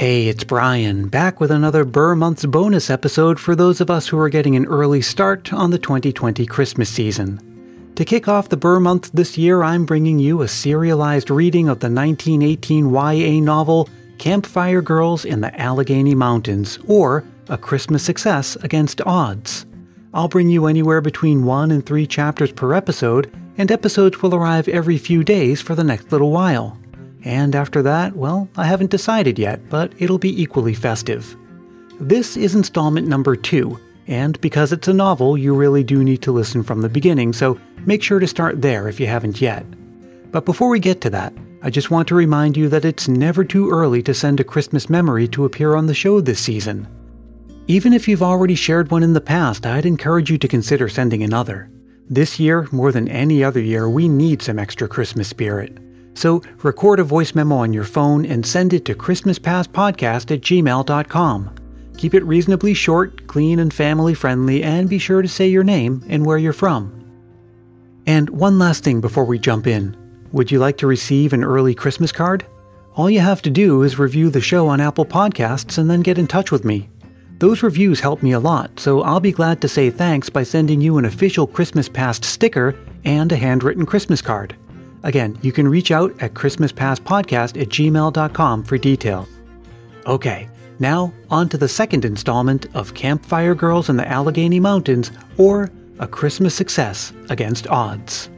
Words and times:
Hey, 0.00 0.28
it's 0.28 0.44
Brian, 0.44 1.08
back 1.08 1.40
with 1.40 1.50
another 1.50 1.84
Ber 1.84 2.16
Month's 2.16 2.46
bonus 2.46 2.88
episode 2.88 3.38
for 3.38 3.54
those 3.54 3.82
of 3.82 3.90
us 3.90 4.08
who 4.08 4.18
are 4.18 4.30
getting 4.30 4.56
an 4.56 4.64
early 4.64 5.02
start 5.02 5.52
on 5.52 5.72
the 5.72 5.78
2020 5.78 6.46
Christmas 6.46 6.88
season. 6.88 7.92
To 7.96 8.06
kick 8.06 8.26
off 8.26 8.48
the 8.48 8.56
Ber 8.56 8.80
Month 8.80 9.10
this 9.12 9.36
year, 9.36 9.62
I'm 9.62 9.84
bringing 9.84 10.18
you 10.18 10.40
a 10.40 10.48
serialized 10.48 11.28
reading 11.28 11.68
of 11.68 11.80
the 11.80 11.90
1918 11.90 12.88
YA 12.88 13.44
novel 13.44 13.90
Campfire 14.16 14.80
Girls 14.80 15.26
in 15.26 15.42
the 15.42 15.60
Allegheny 15.60 16.14
Mountains, 16.14 16.78
or 16.88 17.22
A 17.50 17.58
Christmas 17.58 18.02
Success 18.02 18.56
Against 18.62 19.02
Odds. 19.02 19.66
I'll 20.14 20.28
bring 20.28 20.48
you 20.48 20.64
anywhere 20.64 21.02
between 21.02 21.44
one 21.44 21.70
and 21.70 21.84
three 21.84 22.06
chapters 22.06 22.52
per 22.52 22.72
episode, 22.72 23.30
and 23.58 23.70
episodes 23.70 24.22
will 24.22 24.34
arrive 24.34 24.66
every 24.66 24.96
few 24.96 25.22
days 25.22 25.60
for 25.60 25.74
the 25.74 25.84
next 25.84 26.10
little 26.10 26.30
while. 26.30 26.78
And 27.22 27.54
after 27.54 27.82
that, 27.82 28.16
well, 28.16 28.48
I 28.56 28.64
haven't 28.64 28.90
decided 28.90 29.38
yet, 29.38 29.68
but 29.68 29.92
it'll 29.98 30.18
be 30.18 30.40
equally 30.40 30.74
festive. 30.74 31.36
This 31.98 32.36
is 32.36 32.54
installment 32.54 33.06
number 33.06 33.36
two, 33.36 33.78
and 34.06 34.40
because 34.40 34.72
it's 34.72 34.88
a 34.88 34.94
novel, 34.94 35.36
you 35.36 35.54
really 35.54 35.84
do 35.84 36.02
need 36.02 36.22
to 36.22 36.32
listen 36.32 36.62
from 36.62 36.80
the 36.80 36.88
beginning, 36.88 37.32
so 37.32 37.60
make 37.84 38.02
sure 38.02 38.18
to 38.18 38.26
start 38.26 38.62
there 38.62 38.88
if 38.88 38.98
you 38.98 39.06
haven't 39.06 39.40
yet. 39.40 39.66
But 40.30 40.46
before 40.46 40.70
we 40.70 40.80
get 40.80 41.00
to 41.02 41.10
that, 41.10 41.34
I 41.62 41.68
just 41.68 41.90
want 41.90 42.08
to 42.08 42.14
remind 42.14 42.56
you 42.56 42.70
that 42.70 42.86
it's 42.86 43.06
never 43.06 43.44
too 43.44 43.70
early 43.70 44.02
to 44.04 44.14
send 44.14 44.40
a 44.40 44.44
Christmas 44.44 44.88
memory 44.88 45.28
to 45.28 45.44
appear 45.44 45.76
on 45.76 45.86
the 45.86 45.94
show 45.94 46.20
this 46.20 46.40
season. 46.40 46.88
Even 47.66 47.92
if 47.92 48.08
you've 48.08 48.22
already 48.22 48.54
shared 48.54 48.90
one 48.90 49.02
in 49.02 49.12
the 49.12 49.20
past, 49.20 49.66
I'd 49.66 49.84
encourage 49.84 50.30
you 50.30 50.38
to 50.38 50.48
consider 50.48 50.88
sending 50.88 51.22
another. 51.22 51.70
This 52.08 52.40
year, 52.40 52.66
more 52.72 52.90
than 52.90 53.08
any 53.08 53.44
other 53.44 53.60
year, 53.60 53.88
we 53.88 54.08
need 54.08 54.40
some 54.40 54.58
extra 54.58 54.88
Christmas 54.88 55.28
spirit. 55.28 55.78
So 56.14 56.42
record 56.62 57.00
a 57.00 57.04
voice 57.04 57.34
memo 57.34 57.56
on 57.56 57.72
your 57.72 57.84
phone 57.84 58.26
and 58.26 58.44
send 58.44 58.72
it 58.72 58.84
to 58.86 58.94
ChristmasPastPodcast 58.94 60.30
at 60.30 60.40
gmail.com. 60.40 61.54
Keep 61.96 62.14
it 62.14 62.24
reasonably 62.24 62.74
short, 62.74 63.26
clean, 63.26 63.58
and 63.58 63.72
family 63.72 64.14
friendly, 64.14 64.62
and 64.62 64.88
be 64.88 64.98
sure 64.98 65.22
to 65.22 65.28
say 65.28 65.48
your 65.48 65.64
name 65.64 66.02
and 66.08 66.24
where 66.24 66.38
you're 66.38 66.52
from. 66.52 66.96
And 68.06 68.30
one 68.30 68.58
last 68.58 68.82
thing 68.82 69.00
before 69.00 69.24
we 69.24 69.38
jump 69.38 69.66
in. 69.66 69.96
Would 70.32 70.50
you 70.50 70.58
like 70.58 70.78
to 70.78 70.86
receive 70.86 71.32
an 71.32 71.44
early 71.44 71.74
Christmas 71.74 72.12
card? 72.12 72.46
All 72.96 73.10
you 73.10 73.20
have 73.20 73.42
to 73.42 73.50
do 73.50 73.82
is 73.82 73.98
review 73.98 74.30
the 74.30 74.40
show 74.40 74.68
on 74.68 74.80
Apple 74.80 75.04
Podcasts 75.04 75.78
and 75.78 75.90
then 75.90 76.00
get 76.00 76.18
in 76.18 76.26
touch 76.26 76.50
with 76.50 76.64
me. 76.64 76.88
Those 77.38 77.62
reviews 77.62 78.00
help 78.00 78.22
me 78.22 78.32
a 78.32 78.40
lot, 78.40 78.78
so 78.78 79.00
I'll 79.02 79.20
be 79.20 79.32
glad 79.32 79.60
to 79.60 79.68
say 79.68 79.90
thanks 79.90 80.28
by 80.28 80.42
sending 80.42 80.80
you 80.80 80.98
an 80.98 81.04
official 81.04 81.46
Christmas 81.46 81.88
Past 81.88 82.24
sticker 82.24 82.76
and 83.04 83.32
a 83.32 83.36
handwritten 83.36 83.86
Christmas 83.86 84.20
card. 84.20 84.56
Again, 85.02 85.38
you 85.42 85.52
can 85.52 85.66
reach 85.66 85.90
out 85.90 86.20
at 86.22 86.34
ChristmasPastPodcast 86.34 87.60
at 87.60 87.68
gmail.com 87.68 88.64
for 88.64 88.78
details. 88.78 89.28
Okay, 90.06 90.48
now 90.78 91.12
on 91.30 91.48
to 91.50 91.58
the 91.58 91.68
second 91.68 92.04
installment 92.04 92.66
of 92.74 92.94
Campfire 92.94 93.54
Girls 93.54 93.88
in 93.88 93.96
the 93.96 94.08
Allegheny 94.08 94.60
Mountains 94.60 95.12
or 95.38 95.70
A 95.98 96.06
Christmas 96.06 96.54
Success 96.54 97.12
Against 97.28 97.66
Odds. 97.68 98.30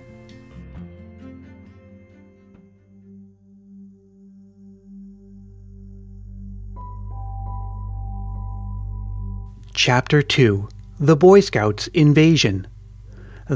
Chapter 9.74 10.22
2 10.22 10.68
The 11.00 11.16
Boy 11.16 11.40
Scouts 11.40 11.88
Invasion 11.88 12.68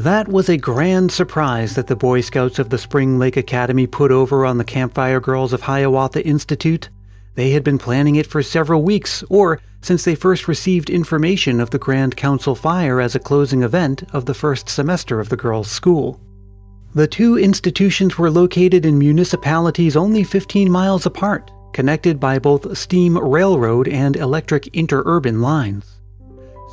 that 0.01 0.29
was 0.29 0.49
a 0.49 0.57
grand 0.59 1.11
surprise 1.11 1.75
that 1.75 1.87
the 1.87 1.97
Boy 1.97 2.21
Scouts 2.21 2.59
of 2.59 2.71
the 2.71 2.77
Spring 2.77 3.19
Lake 3.19 3.37
Academy 3.37 3.87
put 3.87 4.11
over 4.11 4.45
on 4.45 4.59
the 4.59 4.65
Campfire 4.65 5.21
Girls 5.21 5.53
of 5.53 5.63
Hiawatha 5.63 6.23
Institute. 6.27 6.91
They 7.35 7.51
had 7.51 7.65
been 7.65 7.79
planning 7.79 8.17
it 8.17 8.27
for 8.27 8.43
several 8.43 8.83
weeks, 8.83 9.25
or 9.31 9.61
since 9.81 10.05
they 10.05 10.15
first 10.15 10.49
received 10.49 10.91
information 10.91 11.61
of 11.61 11.71
the 11.71 11.79
Grand 11.79 12.17
Council 12.17 12.55
Fire 12.55 13.01
as 13.01 13.15
a 13.15 13.21
closing 13.21 13.63
event 13.63 14.03
of 14.13 14.27
the 14.27 14.35
first 14.35 14.69
semester 14.69 15.19
of 15.19 15.29
the 15.29 15.37
girls' 15.37 15.71
school. 15.71 16.21
The 16.95 17.07
two 17.07 17.39
institutions 17.39 18.19
were 18.19 18.31
located 18.31 18.85
in 18.85 18.99
municipalities 18.99 19.97
only 19.97 20.25
15 20.25 20.71
miles 20.71 21.07
apart, 21.07 21.51
connected 21.73 22.19
by 22.19 22.39
both 22.39 22.77
steam 22.77 23.17
railroad 23.17 23.89
and 23.89 24.17
electric 24.17 24.65
interurban 24.75 25.41
lines. 25.41 26.01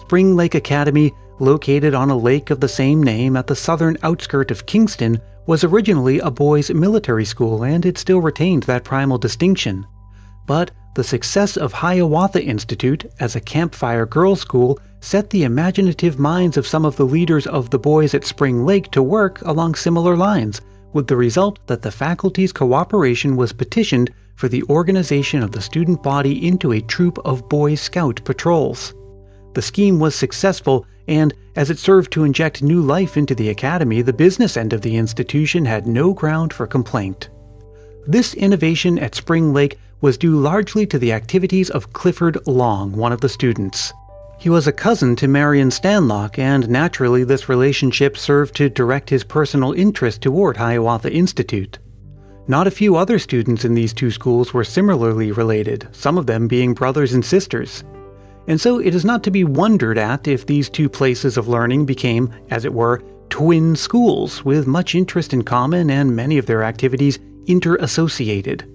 Spring 0.02 0.36
Lake 0.36 0.56
Academy 0.56 1.14
located 1.40 1.94
on 1.94 2.10
a 2.10 2.18
lake 2.18 2.50
of 2.50 2.60
the 2.60 2.68
same 2.68 3.02
name 3.02 3.36
at 3.36 3.48
the 3.48 3.56
southern 3.56 3.98
outskirt 4.04 4.52
of 4.52 4.66
Kingston, 4.66 5.20
was 5.46 5.64
originally 5.64 6.20
a 6.20 6.32
boys' 6.32 6.72
military 6.72 7.26
school 7.26 7.64
and 7.64 7.86
it 7.86 7.98
still 7.98 8.22
retained 8.22 8.64
that 8.64 8.84
primal 8.84 9.18
distinction. 9.18 9.86
But 10.46 10.72
the 10.96 11.04
success 11.04 11.58
of 11.58 11.74
Hiawatha 11.74 12.44
Institute 12.44 13.06
as 13.20 13.36
a 13.36 13.42
campfire 13.42 14.06
girls' 14.06 14.42
school 14.42 14.80
set 15.02 15.30
the 15.32 15.44
imaginative 15.44 16.20
minds 16.20 16.56
of 16.56 16.68
some 16.68 16.86
of 16.86 16.96
the 16.96 17.06
leaders 17.06 17.48
of 17.48 17.70
the 17.70 17.80
boys 17.80 18.14
at 18.14 18.26
Spring 18.26 18.64
Lake 18.64 18.92
to 18.92 19.04
work 19.04 19.42
along 19.42 19.76
similar 19.76 20.16
lines, 20.16 20.62
with 20.94 21.08
the 21.08 21.18
result 21.18 21.60
that 21.68 21.82
the 21.82 21.92
faculty's 21.92 22.54
cooperation 22.54 23.36
was 23.36 23.52
petitioned 23.52 24.12
for 24.36 24.48
the 24.48 24.64
organization 24.64 25.44
of 25.44 25.52
the 25.52 25.62
student 25.62 26.02
body 26.04 26.48
into 26.48 26.72
a 26.72 26.82
troop 26.82 27.18
of 27.26 27.50
Boy 27.50 27.76
Scout 27.76 28.24
patrols. 28.24 28.94
The 29.54 29.62
scheme 29.62 30.00
was 30.00 30.16
successful, 30.16 30.86
and 31.08 31.34
as 31.56 31.70
it 31.70 31.78
served 31.78 32.12
to 32.14 32.24
inject 32.24 32.64
new 32.64 32.82
life 32.82 33.18
into 33.18 33.36
the 33.36 33.50
academy, 33.50 34.02
the 34.02 34.14
business 34.14 34.58
end 34.58 34.74
of 34.74 34.82
the 34.82 34.96
institution 34.96 35.66
had 35.66 35.86
no 35.86 36.14
ground 36.14 36.54
for 36.54 36.66
complaint. 36.66 37.30
This 38.08 38.34
innovation 38.34 38.98
at 39.00 39.16
Spring 39.16 39.54
Lake 39.54 39.78
was 40.02 40.18
due 40.18 40.38
largely 40.38 40.86
to 40.88 41.00
the 41.00 41.14
activities 41.14 41.70
of 41.70 41.94
Clifford 41.94 42.38
Long, 42.48 42.92
one 42.92 43.12
of 43.12 43.22
the 43.22 43.30
students. 43.30 43.94
He 44.38 44.50
was 44.50 44.68
a 44.68 44.74
cousin 44.74 45.16
to 45.18 45.28
Marion 45.28 45.70
Stanlock, 45.70 46.38
and 46.38 46.68
naturally, 46.68 47.24
this 47.24 47.48
relationship 47.48 48.18
served 48.18 48.56
to 48.56 48.70
direct 48.70 49.10
his 49.10 49.24
personal 49.24 49.72
interest 49.72 50.22
toward 50.22 50.58
Hiawatha 50.58 51.14
Institute. 51.14 51.80
Not 52.48 52.68
a 52.68 52.72
few 52.72 52.98
other 52.98 53.20
students 53.20 53.64
in 53.64 53.74
these 53.74 53.94
two 53.94 54.12
schools 54.12 54.54
were 54.54 54.66
similarly 54.66 55.32
related, 55.32 55.88
some 55.94 56.18
of 56.18 56.26
them 56.26 56.50
being 56.50 56.74
brothers 56.74 57.14
and 57.14 57.24
sisters 57.24 57.86
and 58.48 58.60
so 58.60 58.80
it 58.80 58.94
is 58.94 59.06
not 59.06 59.24
to 59.24 59.32
be 59.32 59.44
wondered 59.44 59.98
at 59.98 60.28
if 60.28 60.46
these 60.46 60.70
two 60.70 60.90
places 60.90 61.38
of 61.38 61.48
learning 61.48 61.86
became, 61.86 62.34
as 62.50 62.66
it 62.66 62.74
were, 62.74 63.02
twin 63.30 63.76
schools 63.76 64.46
with 64.46 64.68
much 64.68 64.96
interest 64.96 65.34
in 65.34 65.44
common 65.44 65.90
and 65.90 66.16
many 66.16 66.38
of 66.38 66.46
their 66.46 66.64
activities 66.64 67.20
interassociated. 67.46 68.70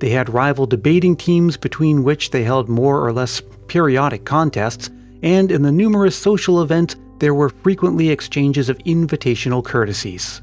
They 0.00 0.10
had 0.10 0.34
rival 0.34 0.66
debating 0.66 1.16
teams 1.16 1.56
between 1.56 2.02
which 2.02 2.30
they 2.30 2.42
held 2.42 2.68
more 2.68 3.06
or 3.06 3.12
less 3.12 3.40
periodic 3.68 4.24
contests, 4.24 4.90
and 5.22 5.52
in 5.52 5.62
the 5.62 5.70
numerous 5.70 6.16
social 6.16 6.60
events, 6.60 6.96
there 7.20 7.34
were 7.34 7.50
frequently 7.50 8.10
exchanges 8.10 8.68
of 8.68 8.78
invitational 8.78 9.64
courtesies. 9.64 10.42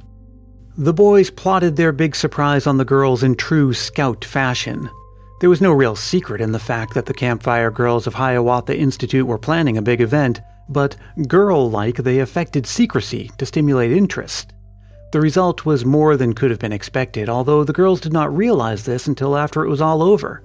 The 0.78 0.94
boys 0.94 1.29
plotted 1.29 1.75
their 1.75 1.91
big 1.91 2.16
surprise 2.16 2.66
on 2.66 2.78
the 2.78 2.85
girls 2.85 3.22
in 3.22 3.35
true 3.35 3.74
scout 3.74 4.24
fashion. 4.24 4.90
There 5.39 5.50
was 5.50 5.61
no 5.61 5.72
real 5.72 5.95
secret 5.95 6.41
in 6.41 6.51
the 6.51 6.59
fact 6.59 6.94
that 6.94 7.05
the 7.05 7.13
Campfire 7.13 7.72
Girls 7.72 8.05
of 8.05 8.16
Hiawatha 8.16 8.77
Institute 8.77 9.25
were 9.25 9.38
planning 9.38 9.77
a 9.77 9.81
big 9.81 10.01
event, 10.01 10.41
but 10.67 10.97
girl 11.27 11.69
like, 11.69 11.95
they 11.95 12.19
affected 12.19 12.67
secrecy 12.67 13.31
to 13.38 13.45
stimulate 13.45 13.94
interest. 13.94 14.53
The 15.13 15.22
result 15.22 15.66
was 15.66 15.85
more 15.85 16.17
than 16.17 16.33
could 16.33 16.51
have 16.51 16.59
been 16.59 16.73
expected, 16.73 17.29
although 17.29 17.63
the 17.63 17.73
girls 17.73 18.01
did 18.01 18.11
not 18.11 18.35
realize 18.35 18.83
this 18.83 19.07
until 19.07 19.38
after 19.38 19.63
it 19.63 19.69
was 19.69 19.81
all 19.81 20.03
over. 20.03 20.44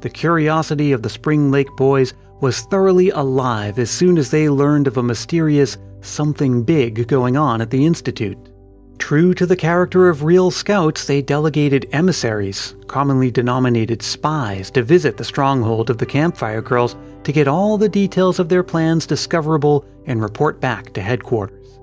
The 0.00 0.08
curiosity 0.08 0.92
of 0.92 1.02
the 1.02 1.10
Spring 1.10 1.50
Lake 1.50 1.74
boys 1.76 2.14
was 2.40 2.60
thoroughly 2.60 3.10
alive 3.10 3.80
as 3.80 3.90
soon 3.90 4.16
as 4.16 4.30
they 4.30 4.48
learned 4.48 4.86
of 4.86 4.96
a 4.96 5.02
mysterious 5.02 5.76
something 6.00 6.62
big 6.62 7.08
going 7.08 7.36
on 7.36 7.60
at 7.60 7.70
the 7.70 7.84
Institute. 7.84 8.38
True 8.98 9.32
to 9.34 9.46
the 9.46 9.56
character 9.56 10.08
of 10.08 10.24
real 10.24 10.50
scouts, 10.50 11.06
they 11.06 11.22
delegated 11.22 11.88
emissaries, 11.92 12.74
commonly 12.88 13.30
denominated 13.30 14.02
spies, 14.02 14.70
to 14.72 14.82
visit 14.82 15.16
the 15.16 15.24
stronghold 15.24 15.88
of 15.88 15.98
the 15.98 16.06
Campfire 16.06 16.60
Girls 16.60 16.96
to 17.24 17.32
get 17.32 17.48
all 17.48 17.78
the 17.78 17.88
details 17.88 18.38
of 18.38 18.48
their 18.48 18.62
plans 18.62 19.06
discoverable 19.06 19.84
and 20.06 20.20
report 20.20 20.60
back 20.60 20.92
to 20.92 21.00
headquarters. 21.00 21.78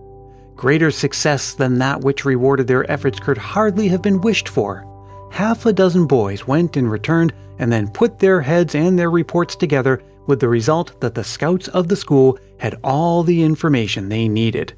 Greater 0.56 0.92
success 0.92 1.54
than 1.54 1.80
that 1.80 2.02
which 2.02 2.26
rewarded 2.26 2.68
their 2.68 2.90
efforts 2.92 3.20
could 3.20 3.38
hardly 3.38 3.88
have 3.88 4.02
been 4.02 4.22
wished 4.22 4.48
for. 4.48 4.86
Half 5.32 5.66
a 5.66 5.74
dozen 5.74 6.08
boys 6.08 6.48
went 6.48 6.78
and 6.78 6.90
returned 6.90 7.34
and 7.60 7.72
then 7.72 7.90
put 7.90 8.20
their 8.20 8.42
heads 8.42 8.76
and 8.76 9.00
their 9.00 9.10
reports 9.10 9.56
together 9.56 10.02
with 10.28 10.40
the 10.40 10.50
result 10.50 11.00
that 11.02 11.16
the 11.16 11.24
scouts 11.24 11.68
of 11.70 11.88
the 11.88 11.96
school 11.96 12.38
had 12.60 12.80
all 12.84 13.24
the 13.24 13.44
information 13.44 14.10
they 14.10 14.28
needed. 14.28 14.74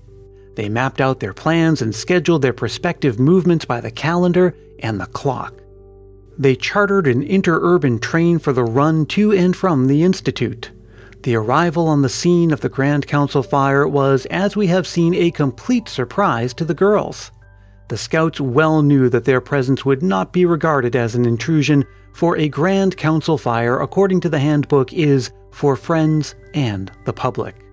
They 0.57 0.69
mapped 0.69 1.00
out 1.00 1.19
their 1.19 1.36
plans 1.36 1.83
and 1.83 1.94
scheduled 1.94 2.42
their 2.42 2.51
prospective 2.51 3.19
movements 3.19 3.63
by 3.63 3.80
the 3.80 3.92
calendar 3.92 4.56
and 4.80 5.00
the 5.00 5.06
clock. 5.06 5.54
They 6.36 6.56
chartered 6.56 7.06
an 7.06 7.21
interurban 7.21 8.01
train 8.01 8.39
for 8.39 8.54
the 8.54 8.63
run 8.63 9.06
to 9.07 9.31
and 9.31 9.56
from 9.56 9.86
the 9.86 10.01
Institute. 10.01 10.71
The 11.21 11.36
arrival 11.36 11.88
on 11.88 12.01
the 12.01 12.09
scene 12.09 12.51
of 12.51 12.62
the 12.62 12.69
Grand 12.69 13.06
Council 13.06 13.44
fire 13.44 13.88
was, 13.88 14.25
as 14.31 14.56
we 14.56 14.65
have 14.65 14.88
seen, 14.88 15.13
a 15.13 15.30
complete 15.30 15.88
surprise 15.88 16.56
to 16.56 16.65
the 16.65 16.74
girls. 16.74 17.31
The 17.89 17.98
scouts 17.98 18.42
well 18.42 18.81
knew 18.81 19.09
that 19.09 19.25
their 19.25 19.42
presence 19.42 19.86
would 19.86 20.01
not 20.01 20.33
be 20.33 20.44
regarded 20.44 20.95
as 20.95 21.13
an 21.13 21.25
intrusion, 21.25 21.86
for 22.13 22.36
a 22.36 22.50
Grand 22.50 22.98
Council 22.98 23.38
fire, 23.38 23.80
according 23.80 24.21
to 24.21 24.30
the 24.30 24.39
handbook, 24.39 24.92
is 24.92 25.30
for 25.51 25.75
friends 25.75 26.33
and 26.56 26.92
the 27.06 27.13
public. 27.13 27.67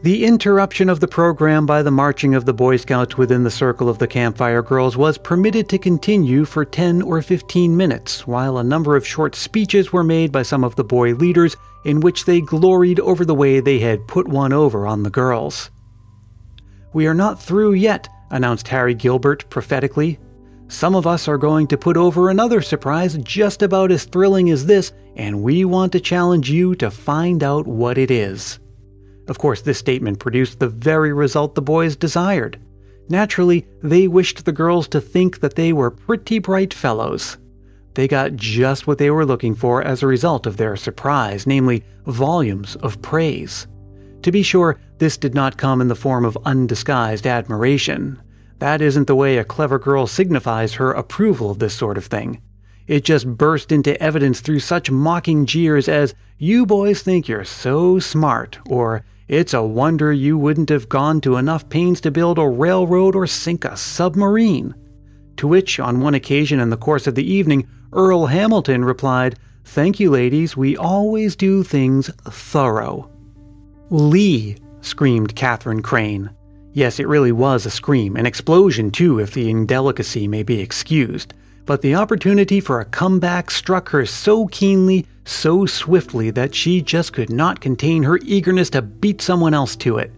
The 0.00 0.24
interruption 0.24 0.88
of 0.88 1.00
the 1.00 1.08
program 1.08 1.66
by 1.66 1.82
the 1.82 1.90
marching 1.90 2.36
of 2.36 2.44
the 2.44 2.54
Boy 2.54 2.76
Scouts 2.76 3.18
within 3.18 3.42
the 3.42 3.50
circle 3.50 3.88
of 3.88 3.98
the 3.98 4.06
Campfire 4.06 4.62
Girls 4.62 4.96
was 4.96 5.18
permitted 5.18 5.68
to 5.68 5.78
continue 5.78 6.44
for 6.44 6.64
10 6.64 7.02
or 7.02 7.20
15 7.20 7.76
minutes, 7.76 8.24
while 8.24 8.58
a 8.58 8.64
number 8.64 8.94
of 8.94 9.04
short 9.04 9.34
speeches 9.34 9.92
were 9.92 10.04
made 10.04 10.30
by 10.30 10.42
some 10.42 10.62
of 10.62 10.76
the 10.76 10.84
boy 10.84 11.14
leaders 11.14 11.56
in 11.84 11.98
which 11.98 12.26
they 12.26 12.40
gloried 12.40 13.00
over 13.00 13.24
the 13.24 13.34
way 13.34 13.58
they 13.58 13.80
had 13.80 14.06
put 14.06 14.28
one 14.28 14.52
over 14.52 14.86
on 14.86 15.02
the 15.02 15.10
girls. 15.10 15.68
We 16.92 17.08
are 17.08 17.14
not 17.14 17.42
through 17.42 17.72
yet, 17.72 18.08
announced 18.30 18.68
Harry 18.68 18.94
Gilbert 18.94 19.50
prophetically. 19.50 20.20
Some 20.68 20.94
of 20.94 21.08
us 21.08 21.26
are 21.26 21.38
going 21.38 21.66
to 21.66 21.76
put 21.76 21.96
over 21.96 22.30
another 22.30 22.62
surprise 22.62 23.16
just 23.16 23.62
about 23.62 23.90
as 23.90 24.04
thrilling 24.04 24.48
as 24.48 24.66
this, 24.66 24.92
and 25.16 25.42
we 25.42 25.64
want 25.64 25.90
to 25.90 26.00
challenge 26.00 26.48
you 26.48 26.76
to 26.76 26.88
find 26.88 27.42
out 27.42 27.66
what 27.66 27.98
it 27.98 28.12
is. 28.12 28.60
Of 29.28 29.38
course, 29.38 29.60
this 29.60 29.78
statement 29.78 30.18
produced 30.18 30.58
the 30.58 30.68
very 30.68 31.12
result 31.12 31.54
the 31.54 31.62
boys 31.62 31.96
desired. 31.96 32.58
Naturally, 33.08 33.66
they 33.82 34.08
wished 34.08 34.44
the 34.44 34.52
girls 34.52 34.88
to 34.88 35.00
think 35.00 35.40
that 35.40 35.54
they 35.54 35.72
were 35.72 35.90
pretty 35.90 36.38
bright 36.38 36.74
fellows. 36.74 37.36
They 37.94 38.08
got 38.08 38.36
just 38.36 38.86
what 38.86 38.98
they 38.98 39.10
were 39.10 39.26
looking 39.26 39.54
for 39.54 39.82
as 39.82 40.02
a 40.02 40.06
result 40.06 40.46
of 40.46 40.56
their 40.56 40.76
surprise, 40.76 41.46
namely, 41.46 41.84
volumes 42.06 42.76
of 42.76 43.02
praise. 43.02 43.66
To 44.22 44.32
be 44.32 44.42
sure, 44.42 44.78
this 44.98 45.16
did 45.16 45.34
not 45.34 45.56
come 45.56 45.80
in 45.80 45.88
the 45.88 45.94
form 45.94 46.24
of 46.24 46.38
undisguised 46.44 47.26
admiration. 47.26 48.20
That 48.58 48.82
isn't 48.82 49.06
the 49.06 49.14
way 49.14 49.38
a 49.38 49.44
clever 49.44 49.78
girl 49.78 50.06
signifies 50.06 50.74
her 50.74 50.92
approval 50.92 51.50
of 51.50 51.58
this 51.58 51.74
sort 51.74 51.96
of 51.96 52.06
thing. 52.06 52.40
It 52.86 53.04
just 53.04 53.36
burst 53.36 53.70
into 53.70 54.00
evidence 54.02 54.40
through 54.40 54.60
such 54.60 54.90
mocking 54.90 55.46
jeers 55.46 55.88
as, 55.88 56.14
You 56.38 56.66
boys 56.66 57.02
think 57.02 57.28
you're 57.28 57.44
so 57.44 57.98
smart, 57.98 58.58
or 58.66 59.04
it's 59.28 59.52
a 59.52 59.62
wonder 59.62 60.10
you 60.10 60.38
wouldn't 60.38 60.70
have 60.70 60.88
gone 60.88 61.20
to 61.20 61.36
enough 61.36 61.68
pains 61.68 62.00
to 62.00 62.10
build 62.10 62.38
a 62.38 62.48
railroad 62.48 63.14
or 63.14 63.26
sink 63.26 63.64
a 63.64 63.76
submarine. 63.76 64.74
To 65.36 65.46
which, 65.46 65.78
on 65.78 66.00
one 66.00 66.14
occasion 66.14 66.58
in 66.58 66.70
the 66.70 66.76
course 66.76 67.06
of 67.06 67.14
the 67.14 67.30
evening, 67.30 67.68
Earl 67.92 68.26
Hamilton 68.26 68.84
replied, 68.84 69.38
Thank 69.64 70.00
you, 70.00 70.10
ladies, 70.10 70.56
we 70.56 70.76
always 70.76 71.36
do 71.36 71.62
things 71.62 72.10
thorough. 72.24 73.10
Lee, 73.90 74.56
screamed 74.80 75.36
Catherine 75.36 75.82
Crane. 75.82 76.30
Yes, 76.72 76.98
it 76.98 77.06
really 77.06 77.32
was 77.32 77.66
a 77.66 77.70
scream, 77.70 78.16
an 78.16 78.24
explosion 78.24 78.90
too, 78.90 79.18
if 79.18 79.32
the 79.32 79.50
indelicacy 79.50 80.26
may 80.26 80.42
be 80.42 80.60
excused. 80.60 81.34
But 81.68 81.82
the 81.82 81.96
opportunity 81.96 82.60
for 82.60 82.80
a 82.80 82.86
comeback 82.86 83.50
struck 83.50 83.90
her 83.90 84.06
so 84.06 84.46
keenly 84.46 85.04
so 85.26 85.66
swiftly 85.66 86.30
that 86.30 86.54
she 86.54 86.80
just 86.80 87.12
could 87.12 87.28
not 87.28 87.60
contain 87.60 88.04
her 88.04 88.18
eagerness 88.22 88.70
to 88.70 88.80
beat 88.80 89.20
someone 89.20 89.52
else 89.52 89.76
to 89.76 89.98
it. 89.98 90.10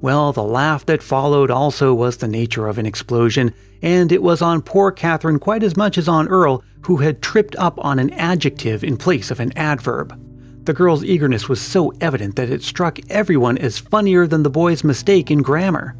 Well, 0.00 0.32
the 0.32 0.42
laugh 0.42 0.86
that 0.86 1.02
followed 1.02 1.50
also 1.50 1.92
was 1.92 2.16
the 2.16 2.28
nature 2.28 2.66
of 2.66 2.78
an 2.78 2.86
explosion, 2.86 3.52
and 3.82 4.10
it 4.10 4.22
was 4.22 4.40
on 4.40 4.62
poor 4.62 4.90
Catherine 4.90 5.38
quite 5.38 5.62
as 5.62 5.76
much 5.76 5.98
as 5.98 6.08
on 6.08 6.28
Earl, 6.28 6.64
who 6.86 6.96
had 6.96 7.20
tripped 7.20 7.54
up 7.56 7.78
on 7.84 7.98
an 7.98 8.08
adjective 8.14 8.82
in 8.82 8.96
place 8.96 9.30
of 9.30 9.38
an 9.38 9.52
adverb. 9.58 10.18
The 10.64 10.72
girl's 10.72 11.04
eagerness 11.04 11.46
was 11.46 11.60
so 11.60 11.92
evident 12.00 12.36
that 12.36 12.48
it 12.48 12.62
struck 12.62 12.98
everyone 13.10 13.58
as 13.58 13.78
funnier 13.78 14.26
than 14.26 14.44
the 14.44 14.48
boy's 14.48 14.82
mistake 14.82 15.30
in 15.30 15.42
grammar. 15.42 15.94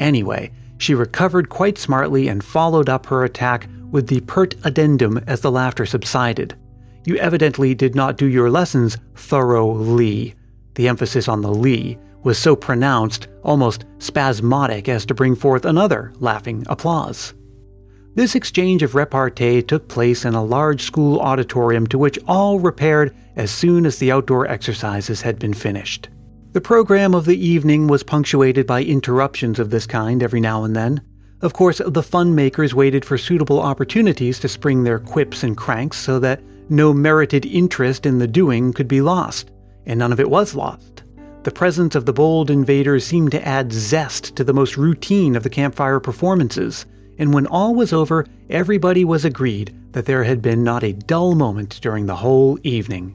Anyway, 0.00 0.50
she 0.76 0.92
recovered 0.92 1.48
quite 1.48 1.78
smartly 1.78 2.26
and 2.26 2.42
followed 2.42 2.88
up 2.88 3.06
her 3.06 3.22
attack 3.22 3.68
with 3.90 4.08
the 4.08 4.20
pert 4.20 4.54
addendum 4.64 5.18
as 5.26 5.40
the 5.40 5.50
laughter 5.50 5.86
subsided. 5.86 6.54
You 7.04 7.16
evidently 7.16 7.74
did 7.74 7.94
not 7.94 8.18
do 8.18 8.26
your 8.26 8.50
lessons 8.50 8.98
thoroughly. 9.14 10.34
The 10.74 10.88
emphasis 10.88 11.28
on 11.28 11.40
the 11.40 11.52
Lee 11.52 11.98
was 12.22 12.38
so 12.38 12.54
pronounced, 12.54 13.28
almost 13.42 13.84
spasmodic, 13.98 14.88
as 14.88 15.06
to 15.06 15.14
bring 15.14 15.34
forth 15.34 15.64
another 15.64 16.12
laughing 16.18 16.66
applause. 16.68 17.34
This 18.14 18.34
exchange 18.34 18.82
of 18.82 18.94
repartee 18.94 19.62
took 19.62 19.88
place 19.88 20.24
in 20.24 20.34
a 20.34 20.44
large 20.44 20.82
school 20.82 21.20
auditorium 21.20 21.86
to 21.86 21.98
which 21.98 22.18
all 22.26 22.58
repaired 22.58 23.14
as 23.36 23.50
soon 23.50 23.86
as 23.86 23.98
the 23.98 24.10
outdoor 24.10 24.46
exercises 24.48 25.22
had 25.22 25.38
been 25.38 25.54
finished. 25.54 26.08
The 26.52 26.60
program 26.60 27.14
of 27.14 27.26
the 27.26 27.38
evening 27.38 27.86
was 27.86 28.02
punctuated 28.02 28.66
by 28.66 28.82
interruptions 28.82 29.58
of 29.58 29.70
this 29.70 29.86
kind 29.86 30.22
every 30.22 30.40
now 30.40 30.64
and 30.64 30.74
then. 30.74 31.00
Of 31.40 31.52
course, 31.52 31.80
the 31.86 32.02
fun 32.02 32.34
makers 32.34 32.74
waited 32.74 33.04
for 33.04 33.16
suitable 33.16 33.60
opportunities 33.60 34.40
to 34.40 34.48
spring 34.48 34.82
their 34.82 34.98
quips 34.98 35.44
and 35.44 35.56
cranks 35.56 35.96
so 35.96 36.18
that 36.18 36.42
no 36.68 36.92
merited 36.92 37.46
interest 37.46 38.06
in 38.06 38.18
the 38.18 38.26
doing 38.26 38.72
could 38.72 38.88
be 38.88 39.00
lost, 39.00 39.50
and 39.86 40.00
none 40.00 40.12
of 40.12 40.18
it 40.18 40.30
was 40.30 40.56
lost. 40.56 41.04
The 41.44 41.52
presence 41.52 41.94
of 41.94 42.06
the 42.06 42.12
bold 42.12 42.50
invaders 42.50 43.06
seemed 43.06 43.30
to 43.30 43.46
add 43.46 43.72
zest 43.72 44.34
to 44.34 44.42
the 44.42 44.52
most 44.52 44.76
routine 44.76 45.36
of 45.36 45.44
the 45.44 45.50
campfire 45.50 46.00
performances, 46.00 46.86
and 47.18 47.32
when 47.32 47.46
all 47.46 47.74
was 47.74 47.92
over, 47.92 48.26
everybody 48.50 49.04
was 49.04 49.24
agreed 49.24 49.74
that 49.92 50.06
there 50.06 50.24
had 50.24 50.42
been 50.42 50.64
not 50.64 50.82
a 50.82 50.92
dull 50.92 51.36
moment 51.36 51.78
during 51.80 52.06
the 52.06 52.16
whole 52.16 52.58
evening. 52.64 53.14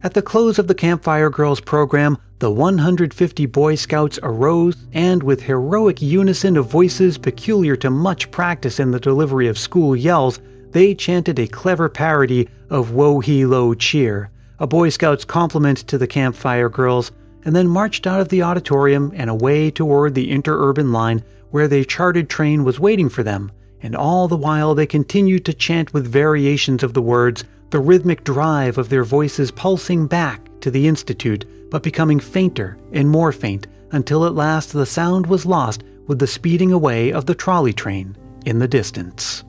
At 0.00 0.14
the 0.14 0.22
close 0.22 0.60
of 0.60 0.68
the 0.68 0.76
Campfire 0.76 1.28
Girls 1.28 1.60
program, 1.60 2.18
the 2.38 2.52
150 2.52 3.46
Boy 3.46 3.74
Scouts 3.74 4.16
arose 4.22 4.76
and, 4.92 5.24
with 5.24 5.42
heroic 5.42 6.00
unison 6.00 6.56
of 6.56 6.70
voices 6.70 7.18
peculiar 7.18 7.74
to 7.74 7.90
much 7.90 8.30
practice 8.30 8.78
in 8.78 8.92
the 8.92 9.00
delivery 9.00 9.48
of 9.48 9.58
school 9.58 9.96
yells, 9.96 10.38
they 10.70 10.94
chanted 10.94 11.40
a 11.40 11.48
clever 11.48 11.88
parody 11.88 12.48
of 12.70 12.90
Wohelo 12.90 13.76
Cheer, 13.76 14.30
a 14.60 14.68
Boy 14.68 14.88
Scout's 14.90 15.24
compliment 15.24 15.78
to 15.88 15.98
the 15.98 16.06
campfire 16.06 16.68
girls, 16.68 17.10
and 17.44 17.56
then 17.56 17.66
marched 17.66 18.06
out 18.06 18.20
of 18.20 18.28
the 18.28 18.42
auditorium 18.42 19.10
and 19.16 19.28
away 19.28 19.68
toward 19.68 20.14
the 20.14 20.30
interurban 20.30 20.92
line 20.92 21.24
where 21.50 21.66
the 21.66 21.84
chartered 21.84 22.30
train 22.30 22.62
was 22.62 22.78
waiting 22.78 23.08
for 23.08 23.24
them, 23.24 23.50
and 23.82 23.96
all 23.96 24.28
the 24.28 24.36
while 24.36 24.76
they 24.76 24.86
continued 24.86 25.44
to 25.44 25.52
chant 25.52 25.92
with 25.92 26.06
variations 26.06 26.84
of 26.84 26.94
the 26.94 27.02
words, 27.02 27.42
the 27.70 27.80
rhythmic 27.80 28.24
drive 28.24 28.78
of 28.78 28.88
their 28.88 29.04
voices 29.04 29.50
pulsing 29.50 30.06
back 30.06 30.48
to 30.60 30.70
the 30.70 30.88
Institute, 30.88 31.44
but 31.70 31.82
becoming 31.82 32.18
fainter 32.18 32.78
and 32.92 33.08
more 33.08 33.32
faint 33.32 33.66
until 33.92 34.24
at 34.24 34.34
last 34.34 34.72
the 34.72 34.86
sound 34.86 35.26
was 35.26 35.46
lost 35.46 35.82
with 36.06 36.18
the 36.18 36.26
speeding 36.26 36.72
away 36.72 37.12
of 37.12 37.26
the 37.26 37.34
trolley 37.34 37.72
train 37.72 38.16
in 38.46 38.58
the 38.58 38.68
distance. 38.68 39.44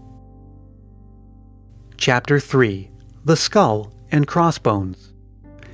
Chapter 1.98 2.40
3 2.40 2.90
The 3.26 3.38
Skull 3.38 3.94
and 4.12 4.28
Crossbones. 4.28 5.14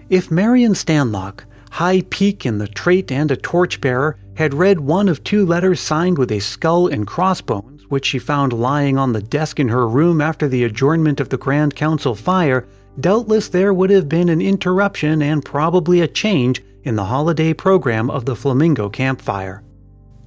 If 0.10 0.30
Marion 0.30 0.74
Stanlock, 0.74 1.46
High 1.72 2.02
Peak 2.10 2.46
in 2.46 2.60
the 2.60 2.68
Trait 2.68 3.12
and 3.12 3.32
a 3.32 3.36
torchbearer, 3.36 4.18
had 4.36 4.54
read 4.54 4.80
one 4.80 5.10
of 5.10 5.24
two 5.24 5.46
letters 5.46 5.80
signed 5.80 6.18
with 6.18 6.32
a 6.32 6.40
skull 6.40 6.88
and 6.88 7.08
crossbones, 7.08 7.75
which 7.96 8.08
she 8.08 8.20
found 8.20 8.52
lying 8.52 8.98
on 8.98 9.14
the 9.14 9.22
desk 9.22 9.58
in 9.58 9.70
her 9.70 9.88
room 9.88 10.20
after 10.20 10.50
the 10.50 10.66
adjournment 10.66 11.22
of 11.22 11.30
the 11.30 11.38
Grand 11.38 11.78
Council 11.78 12.14
fire, 12.14 12.68
doubtless 13.00 13.48
there 13.48 13.74
would 13.74 13.90
have 13.90 14.10
been 14.10 14.28
an 14.28 14.42
interruption 14.42 15.22
and 15.22 15.46
probably 15.46 16.02
a 16.02 16.08
change 16.10 16.62
in 16.84 16.98
the 16.98 17.06
holiday 17.06 17.54
program 17.54 18.10
of 18.10 18.26
the 18.26 18.36
Flamingo 18.36 18.90
campfire. 18.90 19.64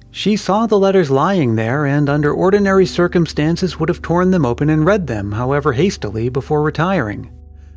She 0.09 0.35
saw 0.35 0.65
the 0.65 0.79
letters 0.79 1.11
lying 1.11 1.57
there 1.57 1.85
and 1.85 2.09
under 2.09 2.33
ordinary 2.33 2.87
circumstances 2.87 3.79
would 3.79 3.89
have 3.89 4.01
torn 4.01 4.31
them 4.31 4.47
open 4.47 4.71
and 4.71 4.83
read 4.83 5.05
them, 5.05 5.33
however 5.33 5.73
hastily, 5.73 6.27
before 6.27 6.63
retiring. 6.63 7.31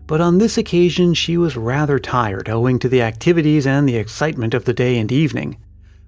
But 0.06 0.22
on 0.22 0.38
this 0.38 0.56
occasion 0.56 1.12
she 1.12 1.36
was 1.36 1.54
rather 1.54 1.98
tired 1.98 2.48
owing 2.48 2.78
to 2.78 2.88
the 2.88 3.02
activities 3.02 3.66
and 3.66 3.86
the 3.86 3.96
excitement 3.96 4.54
of 4.54 4.64
the 4.64 4.72
day 4.72 4.98
and 4.98 5.12
evening. 5.12 5.58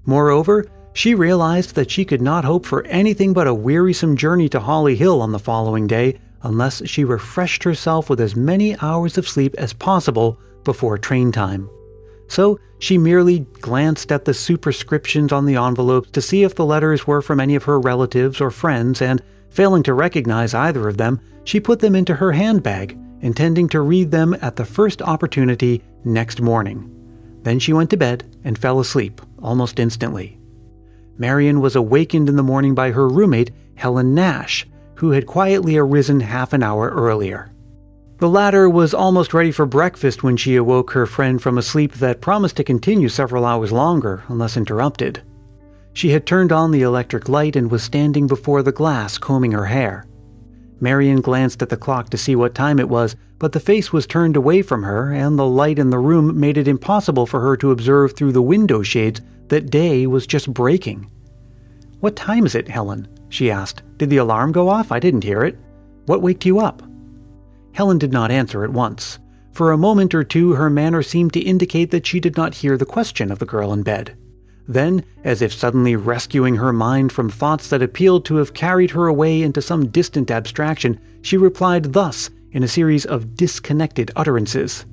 Moreover, 0.06 0.64
she 0.94 1.14
realized 1.14 1.74
that 1.74 1.90
she 1.90 2.06
could 2.06 2.22
not 2.22 2.46
hope 2.46 2.64
for 2.64 2.86
anything 2.86 3.34
but 3.34 3.46
a 3.46 3.52
wearisome 3.52 4.16
journey 4.16 4.48
to 4.48 4.60
Holly 4.60 4.96
Hill 4.96 5.20
on 5.20 5.32
the 5.32 5.38
following 5.38 5.86
day 5.86 6.18
unless 6.42 6.86
she 6.88 7.04
refreshed 7.04 7.64
herself 7.64 8.08
with 8.08 8.20
as 8.20 8.34
many 8.34 8.78
hours 8.80 9.18
of 9.18 9.28
sleep 9.28 9.54
as 9.58 9.74
possible 9.74 10.38
before 10.64 10.96
train 10.96 11.30
time 11.30 11.68
so 12.28 12.58
she 12.78 12.98
merely 12.98 13.40
glanced 13.60 14.12
at 14.12 14.24
the 14.24 14.34
superscriptions 14.34 15.32
on 15.32 15.46
the 15.46 15.56
envelopes 15.56 16.10
to 16.10 16.20
see 16.20 16.42
if 16.42 16.54
the 16.54 16.64
letters 16.64 17.06
were 17.06 17.22
from 17.22 17.40
any 17.40 17.54
of 17.54 17.64
her 17.64 17.80
relatives 17.80 18.40
or 18.40 18.50
friends, 18.50 19.00
and 19.00 19.22
failing 19.50 19.82
to 19.84 19.94
recognize 19.94 20.54
either 20.54 20.88
of 20.88 20.96
them, 20.96 21.20
she 21.44 21.60
put 21.60 21.80
them 21.80 21.94
into 21.94 22.16
her 22.16 22.32
handbag, 22.32 22.98
intending 23.20 23.68
to 23.68 23.80
read 23.80 24.10
them 24.10 24.36
at 24.42 24.56
the 24.56 24.64
first 24.64 25.00
opportunity 25.02 25.82
next 26.04 26.40
morning. 26.40 26.90
Then 27.42 27.58
she 27.58 27.72
went 27.72 27.90
to 27.90 27.96
bed 27.96 28.36
and 28.44 28.58
fell 28.58 28.80
asleep 28.80 29.20
almost 29.42 29.78
instantly. 29.78 30.38
Marion 31.16 31.60
was 31.60 31.76
awakened 31.76 32.28
in 32.28 32.36
the 32.36 32.42
morning 32.42 32.74
by 32.74 32.90
her 32.90 33.08
roommate, 33.08 33.50
Helen 33.76 34.14
Nash, 34.14 34.66
who 34.96 35.10
had 35.10 35.26
quietly 35.26 35.76
arisen 35.76 36.20
half 36.20 36.52
an 36.52 36.62
hour 36.62 36.90
earlier. 36.90 37.50
The 38.18 38.28
latter 38.28 38.68
was 38.70 38.94
almost 38.94 39.34
ready 39.34 39.50
for 39.50 39.66
breakfast 39.66 40.22
when 40.22 40.36
she 40.36 40.56
awoke 40.56 40.92
her 40.92 41.06
friend 41.06 41.42
from 41.42 41.58
a 41.58 41.62
sleep 41.62 41.94
that 41.94 42.20
promised 42.20 42.56
to 42.56 42.64
continue 42.64 43.08
several 43.08 43.44
hours 43.44 43.72
longer 43.72 44.24
unless 44.28 44.56
interrupted. 44.56 45.22
She 45.92 46.10
had 46.10 46.26
turned 46.26 46.52
on 46.52 46.70
the 46.70 46.82
electric 46.82 47.28
light 47.28 47.56
and 47.56 47.70
was 47.70 47.82
standing 47.82 48.26
before 48.26 48.62
the 48.62 48.72
glass 48.72 49.18
combing 49.18 49.52
her 49.52 49.66
hair. 49.66 50.06
Marion 50.80 51.20
glanced 51.20 51.62
at 51.62 51.68
the 51.68 51.76
clock 51.76 52.10
to 52.10 52.18
see 52.18 52.36
what 52.36 52.54
time 52.54 52.78
it 52.78 52.88
was, 52.88 53.16
but 53.38 53.52
the 53.52 53.60
face 53.60 53.92
was 53.92 54.06
turned 54.06 54.36
away 54.36 54.62
from 54.62 54.82
her, 54.82 55.12
and 55.12 55.38
the 55.38 55.46
light 55.46 55.78
in 55.78 55.90
the 55.90 55.98
room 55.98 56.38
made 56.38 56.56
it 56.56 56.68
impossible 56.68 57.26
for 57.26 57.40
her 57.40 57.56
to 57.56 57.70
observe 57.70 58.14
through 58.14 58.32
the 58.32 58.42
window 58.42 58.82
shades 58.82 59.20
that 59.48 59.70
day 59.70 60.06
was 60.06 60.26
just 60.26 60.52
breaking. 60.52 61.10
What 62.00 62.16
time 62.16 62.46
is 62.46 62.54
it, 62.54 62.68
Helen? 62.68 63.08
she 63.28 63.50
asked. 63.50 63.82
Did 63.98 64.10
the 64.10 64.18
alarm 64.18 64.52
go 64.52 64.68
off? 64.68 64.92
I 64.92 65.00
didn't 65.00 65.24
hear 65.24 65.42
it. 65.42 65.58
What 66.06 66.22
waked 66.22 66.44
you 66.44 66.60
up? 66.60 66.82
Helen 67.72 67.98
did 67.98 68.12
not 68.12 68.30
answer 68.30 68.62
at 68.64 68.70
once. 68.70 69.18
For 69.52 69.72
a 69.72 69.78
moment 69.78 70.14
or 70.14 70.24
two, 70.24 70.54
her 70.54 70.70
manner 70.70 71.02
seemed 71.02 71.32
to 71.32 71.40
indicate 71.40 71.90
that 71.90 72.06
she 72.06 72.20
did 72.20 72.36
not 72.36 72.54
hear 72.54 72.76
the 72.76 72.84
question 72.84 73.30
of 73.30 73.38
the 73.38 73.46
girl 73.46 73.72
in 73.72 73.82
bed. 73.82 74.16
Then, 74.66 75.04
as 75.22 75.42
if 75.42 75.52
suddenly 75.52 75.94
rescuing 75.94 76.56
her 76.56 76.72
mind 76.72 77.12
from 77.12 77.28
thoughts 77.28 77.68
that 77.68 77.82
appealed 77.82 78.24
to 78.26 78.36
have 78.36 78.54
carried 78.54 78.92
her 78.92 79.06
away 79.06 79.42
into 79.42 79.60
some 79.60 79.88
distant 79.88 80.30
abstraction, 80.30 80.98
she 81.22 81.36
replied 81.36 81.92
thus 81.92 82.30
in 82.52 82.62
a 82.62 82.68
series 82.68 83.04
of 83.04 83.34
disconnected 83.34 84.10
utterances. 84.16 84.86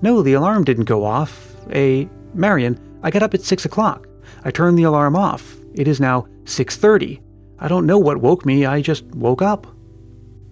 No, 0.00 0.22
the 0.22 0.32
alarm 0.32 0.64
didn't 0.64 0.84
go 0.84 1.04
off. 1.04 1.54
A. 1.72 2.08
Marion, 2.34 2.78
I 3.02 3.10
got 3.10 3.22
up 3.22 3.34
at 3.34 3.42
six 3.42 3.64
o'clock. 3.64 4.06
I 4.44 4.50
turned 4.50 4.78
the 4.78 4.84
alarm 4.84 5.16
off. 5.16 5.56
It 5.74 5.88
is 5.88 6.00
now 6.00 6.26
6:30. 6.44 7.20
I 7.58 7.68
don't 7.68 7.86
know 7.86 7.98
what 7.98 8.18
woke 8.18 8.46
me, 8.46 8.64
I 8.64 8.80
just 8.80 9.04
woke 9.06 9.42
up. 9.42 9.66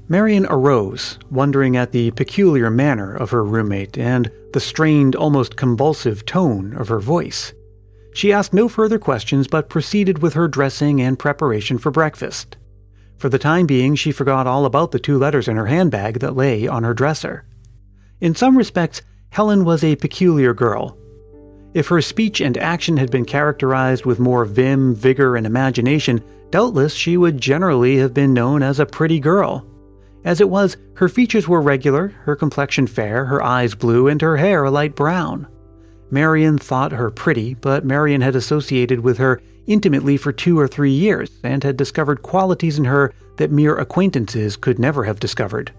Marion 0.08 0.46
arose, 0.46 1.18
wondering 1.30 1.76
at 1.76 1.92
the 1.92 2.10
peculiar 2.12 2.70
manner 2.70 3.14
of 3.14 3.30
her 3.30 3.44
roommate 3.44 3.96
and 3.98 4.30
the 4.52 4.60
strained, 4.60 5.16
almost 5.16 5.56
convulsive 5.56 6.24
tone 6.24 6.74
of 6.74 6.88
her 6.88 7.00
voice. 7.00 7.52
She 8.16 8.32
asked 8.32 8.54
no 8.54 8.66
further 8.66 8.98
questions 8.98 9.46
but 9.46 9.68
proceeded 9.68 10.22
with 10.22 10.32
her 10.32 10.48
dressing 10.48 11.02
and 11.02 11.18
preparation 11.18 11.76
for 11.76 11.90
breakfast. 11.90 12.56
For 13.18 13.28
the 13.28 13.38
time 13.38 13.66
being, 13.66 13.94
she 13.94 14.10
forgot 14.10 14.46
all 14.46 14.64
about 14.64 14.92
the 14.92 14.98
two 14.98 15.18
letters 15.18 15.48
in 15.48 15.56
her 15.56 15.66
handbag 15.66 16.20
that 16.20 16.34
lay 16.34 16.66
on 16.66 16.82
her 16.82 16.94
dresser. 16.94 17.44
In 18.18 18.34
some 18.34 18.56
respects, 18.56 19.02
Helen 19.28 19.66
was 19.66 19.84
a 19.84 19.96
peculiar 19.96 20.54
girl. 20.54 20.96
If 21.74 21.88
her 21.88 22.00
speech 22.00 22.40
and 22.40 22.56
action 22.56 22.96
had 22.96 23.10
been 23.10 23.26
characterized 23.26 24.06
with 24.06 24.18
more 24.18 24.46
vim, 24.46 24.94
vigor, 24.94 25.36
and 25.36 25.46
imagination, 25.46 26.24
doubtless 26.48 26.94
she 26.94 27.18
would 27.18 27.38
generally 27.38 27.98
have 27.98 28.14
been 28.14 28.32
known 28.32 28.62
as 28.62 28.80
a 28.80 28.86
pretty 28.86 29.20
girl. 29.20 29.66
As 30.24 30.40
it 30.40 30.48
was, 30.48 30.78
her 30.94 31.10
features 31.10 31.46
were 31.46 31.60
regular, 31.60 32.14
her 32.24 32.34
complexion 32.34 32.86
fair, 32.86 33.26
her 33.26 33.42
eyes 33.42 33.74
blue, 33.74 34.08
and 34.08 34.22
her 34.22 34.38
hair 34.38 34.64
a 34.64 34.70
light 34.70 34.94
brown. 34.94 35.48
Marion 36.10 36.58
thought 36.58 36.92
her 36.92 37.10
pretty, 37.10 37.54
but 37.54 37.84
Marion 37.84 38.20
had 38.20 38.36
associated 38.36 39.00
with 39.00 39.18
her 39.18 39.40
intimately 39.66 40.16
for 40.16 40.32
two 40.32 40.58
or 40.58 40.68
three 40.68 40.92
years 40.92 41.30
and 41.42 41.64
had 41.64 41.76
discovered 41.76 42.22
qualities 42.22 42.78
in 42.78 42.84
her 42.84 43.12
that 43.36 43.50
mere 43.50 43.76
acquaintances 43.76 44.56
could 44.56 44.78
never 44.78 45.04
have 45.04 45.20
discovered. 45.20 45.72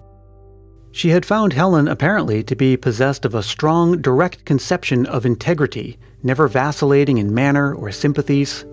She 0.92 1.10
had 1.10 1.26
found 1.26 1.54
Helen 1.54 1.88
apparently 1.88 2.44
to 2.44 2.56
be 2.56 2.76
possessed 2.76 3.24
of 3.24 3.36
a 3.36 3.44
strong, 3.44 4.02
direct 4.02 4.46
conception 4.46 5.06
of 5.06 5.26
integrity, 5.26 5.98
never 6.24 6.48
vacillating 6.48 7.18
in 7.18 7.34
manner 7.34 7.74
or 7.74 7.92
sympathies. 7.92 8.66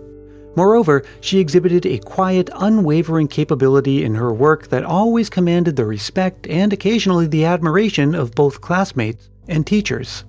Moreover, 0.57 1.05
she 1.21 1.41
exhibited 1.41 1.85
a 1.85 1.99
quiet, 1.99 2.49
unwavering 2.55 3.29
capability 3.29 4.05
in 4.05 4.15
her 4.15 4.33
work 4.33 4.69
that 4.69 4.85
always 4.85 5.29
commanded 5.29 5.77
the 5.77 5.85
respect 5.85 6.47
and 6.47 6.73
occasionally 6.73 7.27
the 7.27 7.45
admiration 7.45 8.15
of 8.15 8.35
both 8.35 8.61
classmates 8.61 9.29
and 9.49 9.67
teachers. 9.67 10.25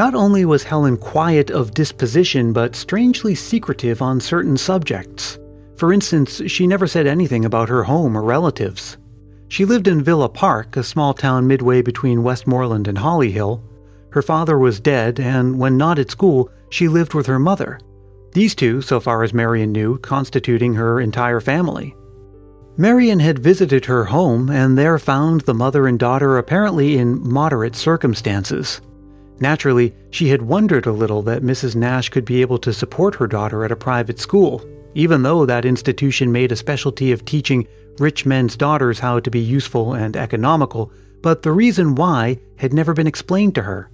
Not 0.00 0.14
only 0.14 0.46
was 0.46 0.62
Helen 0.62 0.96
quiet 0.96 1.50
of 1.50 1.74
disposition, 1.74 2.54
but 2.54 2.74
strangely 2.74 3.34
secretive 3.34 4.00
on 4.00 4.18
certain 4.18 4.56
subjects. 4.56 5.38
For 5.76 5.92
instance, 5.92 6.40
she 6.46 6.66
never 6.66 6.86
said 6.86 7.06
anything 7.06 7.44
about 7.44 7.68
her 7.68 7.84
home 7.84 8.16
or 8.16 8.22
relatives. 8.22 8.96
She 9.48 9.66
lived 9.66 9.86
in 9.86 10.02
Villa 10.02 10.30
Park, 10.30 10.74
a 10.78 10.82
small 10.82 11.12
town 11.12 11.46
midway 11.46 11.82
between 11.82 12.22
Westmoreland 12.22 12.88
and 12.88 12.96
Holly 12.96 13.30
Hill. 13.30 13.62
Her 14.12 14.22
father 14.22 14.58
was 14.58 14.80
dead, 14.80 15.20
and 15.20 15.58
when 15.58 15.76
not 15.76 15.98
at 15.98 16.10
school, 16.10 16.50
she 16.70 16.88
lived 16.88 17.12
with 17.12 17.26
her 17.26 17.38
mother. 17.38 17.78
These 18.32 18.54
two, 18.54 18.80
so 18.80 19.00
far 19.00 19.22
as 19.22 19.34
Marion 19.34 19.70
knew, 19.70 19.98
constituting 19.98 20.72
her 20.76 20.98
entire 20.98 21.40
family. 21.40 21.94
Marion 22.78 23.20
had 23.20 23.38
visited 23.38 23.84
her 23.84 24.06
home 24.06 24.48
and 24.48 24.78
there 24.78 24.98
found 24.98 25.42
the 25.42 25.52
mother 25.52 25.86
and 25.86 25.98
daughter 25.98 26.38
apparently 26.38 26.96
in 26.96 27.20
moderate 27.22 27.76
circumstances. 27.76 28.80
Naturally, 29.40 29.94
she 30.10 30.28
had 30.28 30.42
wondered 30.42 30.86
a 30.86 30.92
little 30.92 31.22
that 31.22 31.42
Mrs. 31.42 31.74
Nash 31.74 32.10
could 32.10 32.26
be 32.26 32.42
able 32.42 32.58
to 32.58 32.74
support 32.74 33.14
her 33.14 33.26
daughter 33.26 33.64
at 33.64 33.72
a 33.72 33.76
private 33.76 34.20
school, 34.20 34.62
even 34.94 35.22
though 35.22 35.46
that 35.46 35.64
institution 35.64 36.30
made 36.30 36.52
a 36.52 36.56
specialty 36.56 37.10
of 37.10 37.24
teaching 37.24 37.66
rich 37.98 38.26
men's 38.26 38.56
daughters 38.56 38.98
how 38.98 39.18
to 39.18 39.30
be 39.30 39.40
useful 39.40 39.94
and 39.94 40.16
economical, 40.16 40.92
but 41.22 41.42
the 41.42 41.52
reason 41.52 41.94
why 41.94 42.38
had 42.58 42.74
never 42.74 42.92
been 42.92 43.06
explained 43.06 43.54
to 43.54 43.62
her. 43.62 43.90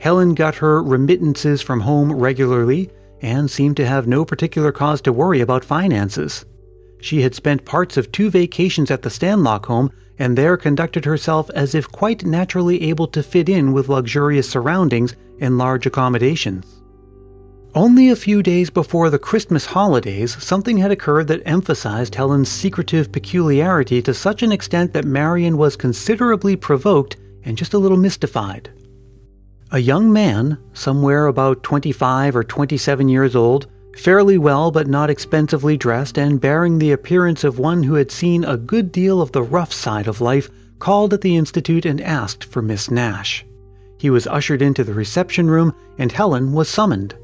Helen 0.00 0.34
got 0.34 0.56
her 0.56 0.82
remittances 0.82 1.62
from 1.62 1.80
home 1.80 2.12
regularly 2.12 2.90
and 3.22 3.50
seemed 3.50 3.76
to 3.76 3.86
have 3.86 4.06
no 4.06 4.24
particular 4.24 4.72
cause 4.72 5.00
to 5.00 5.12
worry 5.12 5.40
about 5.40 5.64
finances. 5.64 6.44
She 7.00 7.22
had 7.22 7.34
spent 7.34 7.64
parts 7.64 7.96
of 7.96 8.10
two 8.10 8.28
vacations 8.28 8.90
at 8.90 9.02
the 9.02 9.08
Stanlock 9.08 9.66
home 9.66 9.90
and 10.18 10.38
there 10.38 10.56
conducted 10.56 11.04
herself 11.04 11.50
as 11.50 11.74
if 11.74 11.90
quite 11.90 12.24
naturally 12.24 12.82
able 12.82 13.06
to 13.08 13.22
fit 13.22 13.48
in 13.48 13.72
with 13.72 13.88
luxurious 13.88 14.48
surroundings 14.48 15.14
and 15.40 15.58
large 15.58 15.86
accommodations. 15.86 16.82
Only 17.74 18.08
a 18.08 18.16
few 18.16 18.40
days 18.40 18.70
before 18.70 19.10
the 19.10 19.18
Christmas 19.18 19.66
holidays, 19.66 20.40
something 20.40 20.78
had 20.78 20.92
occurred 20.92 21.26
that 21.26 21.42
emphasized 21.44 22.14
Helen's 22.14 22.48
secretive 22.48 23.10
peculiarity 23.10 24.00
to 24.02 24.14
such 24.14 24.44
an 24.44 24.52
extent 24.52 24.92
that 24.92 25.04
Marion 25.04 25.56
was 25.56 25.74
considerably 25.74 26.54
provoked 26.54 27.16
and 27.42 27.58
just 27.58 27.74
a 27.74 27.78
little 27.78 27.96
mystified. 27.96 28.70
A 29.72 29.80
young 29.80 30.12
man, 30.12 30.58
somewhere 30.72 31.26
about 31.26 31.64
25 31.64 32.36
or 32.36 32.44
27 32.44 33.08
years 33.08 33.34
old, 33.34 33.66
fairly 33.96 34.38
well 34.38 34.70
but 34.70 34.86
not 34.86 35.10
expensively 35.10 35.76
dressed 35.76 36.18
and 36.18 36.40
bearing 36.40 36.78
the 36.78 36.92
appearance 36.92 37.44
of 37.44 37.58
one 37.58 37.82
who 37.82 37.94
had 37.94 38.10
seen 38.10 38.44
a 38.44 38.56
good 38.56 38.92
deal 38.92 39.20
of 39.20 39.32
the 39.32 39.42
rough 39.42 39.72
side 39.72 40.06
of 40.06 40.20
life, 40.20 40.50
called 40.78 41.14
at 41.14 41.20
the 41.20 41.36
Institute 41.36 41.86
and 41.86 42.00
asked 42.00 42.44
for 42.44 42.60
Miss 42.60 42.90
Nash. 42.90 43.44
He 43.98 44.10
was 44.10 44.26
ushered 44.26 44.60
into 44.60 44.84
the 44.84 44.92
reception 44.92 45.48
room, 45.48 45.74
and 45.98 46.12
Helen 46.12 46.52
was 46.52 46.68
summoned. 46.68 47.14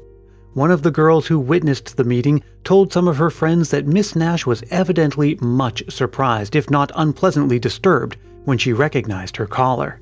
One 0.53 0.71
of 0.71 0.81
the 0.81 0.91
girls 0.91 1.27
who 1.27 1.39
witnessed 1.39 1.95
the 1.95 2.03
meeting 2.03 2.43
told 2.63 2.91
some 2.91 3.07
of 3.07 3.17
her 3.17 3.29
friends 3.29 3.69
that 3.69 3.87
Miss 3.87 4.15
Nash 4.15 4.45
was 4.45 4.63
evidently 4.69 5.37
much 5.41 5.83
surprised, 5.89 6.55
if 6.55 6.69
not 6.69 6.91
unpleasantly 6.95 7.59
disturbed, 7.59 8.17
when 8.45 8.57
she 8.57 8.73
recognized 8.73 9.37
her 9.37 9.45
caller. 9.45 10.01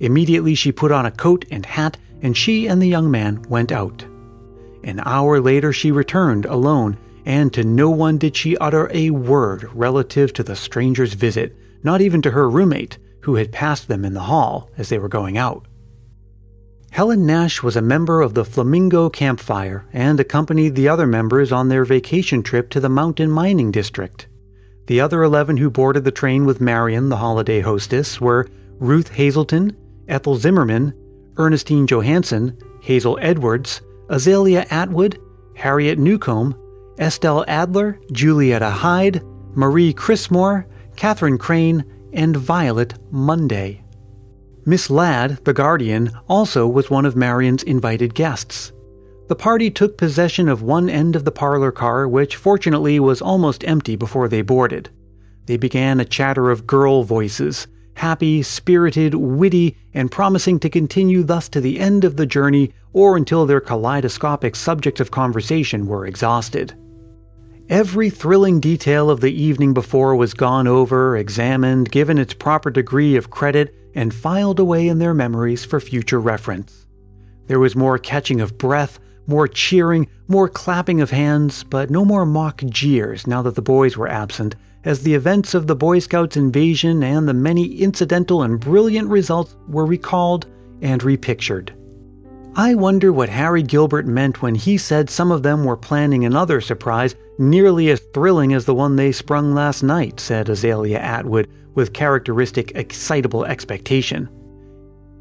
Immediately 0.00 0.54
she 0.54 0.72
put 0.72 0.92
on 0.92 1.06
a 1.06 1.10
coat 1.10 1.44
and 1.50 1.64
hat, 1.64 1.96
and 2.22 2.36
she 2.36 2.66
and 2.66 2.82
the 2.82 2.88
young 2.88 3.10
man 3.10 3.42
went 3.48 3.72
out. 3.72 4.04
An 4.86 5.02
hour 5.04 5.40
later, 5.40 5.72
she 5.72 5.90
returned 5.90 6.44
alone, 6.44 6.96
and 7.24 7.52
to 7.52 7.64
no 7.64 7.90
one 7.90 8.18
did 8.18 8.36
she 8.36 8.56
utter 8.58 8.88
a 8.94 9.10
word 9.10 9.68
relative 9.74 10.32
to 10.34 10.44
the 10.44 10.54
stranger's 10.54 11.14
visit, 11.14 11.56
not 11.82 12.00
even 12.00 12.22
to 12.22 12.30
her 12.30 12.48
roommate, 12.48 12.96
who 13.22 13.34
had 13.34 13.50
passed 13.50 13.88
them 13.88 14.04
in 14.04 14.14
the 14.14 14.20
hall 14.30 14.70
as 14.78 14.88
they 14.88 14.98
were 14.98 15.08
going 15.08 15.36
out. 15.36 15.66
Helen 16.92 17.26
Nash 17.26 17.64
was 17.64 17.74
a 17.74 17.82
member 17.82 18.20
of 18.20 18.34
the 18.34 18.44
Flamingo 18.44 19.10
Campfire 19.10 19.86
and 19.92 20.20
accompanied 20.20 20.76
the 20.76 20.88
other 20.88 21.06
members 21.06 21.50
on 21.50 21.68
their 21.68 21.84
vacation 21.84 22.44
trip 22.44 22.70
to 22.70 22.78
the 22.78 22.88
mountain 22.88 23.28
mining 23.28 23.72
district. 23.72 24.28
The 24.86 25.00
other 25.00 25.24
11 25.24 25.56
who 25.56 25.68
boarded 25.68 26.04
the 26.04 26.12
train 26.12 26.46
with 26.46 26.60
Marion, 26.60 27.08
the 27.08 27.16
holiday 27.16 27.60
hostess, 27.60 28.20
were 28.20 28.46
Ruth 28.78 29.08
Hazelton, 29.14 29.76
Ethel 30.06 30.36
Zimmerman, 30.36 30.94
Ernestine 31.38 31.88
Johansson, 31.88 32.56
Hazel 32.80 33.18
Edwards, 33.20 33.80
Azalea 34.08 34.66
Atwood, 34.70 35.18
Harriet 35.56 35.98
Newcomb, 35.98 36.56
Estelle 36.98 37.44
Adler, 37.48 38.00
Julietta 38.12 38.70
Hyde, 38.70 39.22
Marie 39.54 39.92
Chrismore, 39.92 40.66
Catherine 40.96 41.38
Crane, 41.38 41.84
and 42.12 42.36
Violet 42.36 42.94
Monday. 43.10 43.82
Miss 44.64 44.90
Ladd, 44.90 45.44
the 45.44 45.52
guardian, 45.52 46.10
also 46.28 46.66
was 46.66 46.90
one 46.90 47.04
of 47.04 47.16
Marion's 47.16 47.62
invited 47.62 48.14
guests. 48.14 48.72
The 49.28 49.36
party 49.36 49.70
took 49.70 49.98
possession 49.98 50.48
of 50.48 50.62
one 50.62 50.88
end 50.88 51.16
of 51.16 51.24
the 51.24 51.32
parlor 51.32 51.72
car, 51.72 52.06
which 52.06 52.36
fortunately 52.36 53.00
was 53.00 53.20
almost 53.20 53.66
empty 53.66 53.96
before 53.96 54.28
they 54.28 54.42
boarded. 54.42 54.90
They 55.46 55.56
began 55.56 56.00
a 56.00 56.04
chatter 56.04 56.50
of 56.50 56.66
girl 56.66 57.02
voices, 57.02 57.66
happy, 57.96 58.42
spirited, 58.42 59.14
witty, 59.14 59.76
and 59.92 60.10
promising 60.10 60.58
to 60.60 60.70
continue 60.70 61.22
thus 61.22 61.48
to 61.48 61.60
the 61.60 61.80
end 61.80 62.04
of 62.04 62.16
the 62.16 62.26
journey 62.26 62.72
or 62.92 63.16
until 63.16 63.46
their 63.46 63.60
kaleidoscopic 63.60 64.54
subjects 64.54 65.00
of 65.00 65.10
conversation 65.10 65.86
were 65.86 66.06
exhausted. 66.06 66.74
Every 67.68 68.10
thrilling 68.10 68.60
detail 68.60 69.10
of 69.10 69.20
the 69.20 69.32
evening 69.32 69.74
before 69.74 70.14
was 70.14 70.34
gone 70.34 70.68
over, 70.68 71.16
examined, 71.16 71.90
given 71.90 72.16
its 72.16 72.32
proper 72.32 72.70
degree 72.70 73.16
of 73.16 73.30
credit, 73.30 73.74
and 73.94 74.14
filed 74.14 74.60
away 74.60 74.86
in 74.86 74.98
their 74.98 75.14
memories 75.14 75.64
for 75.64 75.80
future 75.80 76.20
reference. 76.20 76.86
There 77.48 77.58
was 77.58 77.74
more 77.74 77.98
catching 77.98 78.40
of 78.40 78.58
breath, 78.58 79.00
more 79.26 79.48
cheering, 79.48 80.08
more 80.28 80.48
clapping 80.48 81.00
of 81.00 81.10
hands, 81.10 81.64
but 81.64 81.90
no 81.90 82.04
more 82.04 82.26
mock 82.26 82.62
jeers 82.66 83.26
now 83.26 83.42
that 83.42 83.54
the 83.54 83.62
boys 83.62 83.96
were 83.96 84.08
absent, 84.08 84.54
as 84.86 85.02
the 85.02 85.14
events 85.14 85.52
of 85.52 85.66
the 85.66 85.76
Boy 85.76 85.98
Scouts 85.98 86.36
invasion 86.36 87.02
and 87.02 87.28
the 87.28 87.34
many 87.34 87.66
incidental 87.80 88.42
and 88.42 88.58
brilliant 88.58 89.08
results 89.08 89.56
were 89.68 89.84
recalled 89.84 90.46
and 90.80 91.02
repictured. 91.02 91.74
I 92.54 92.74
wonder 92.74 93.12
what 93.12 93.28
Harry 93.28 93.62
Gilbert 93.62 94.06
meant 94.06 94.40
when 94.40 94.54
he 94.54 94.78
said 94.78 95.10
some 95.10 95.30
of 95.30 95.42
them 95.42 95.64
were 95.64 95.76
planning 95.76 96.24
another 96.24 96.60
surprise 96.60 97.14
nearly 97.38 97.90
as 97.90 98.00
thrilling 98.14 98.54
as 98.54 98.64
the 98.64 98.74
one 98.74 98.96
they 98.96 99.12
sprung 99.12 99.52
last 99.52 99.82
night, 99.82 100.20
said 100.20 100.48
Azalea 100.48 100.98
Atwood 100.98 101.48
with 101.74 101.92
characteristic 101.92 102.72
excitable 102.74 103.44
expectation. 103.44 104.30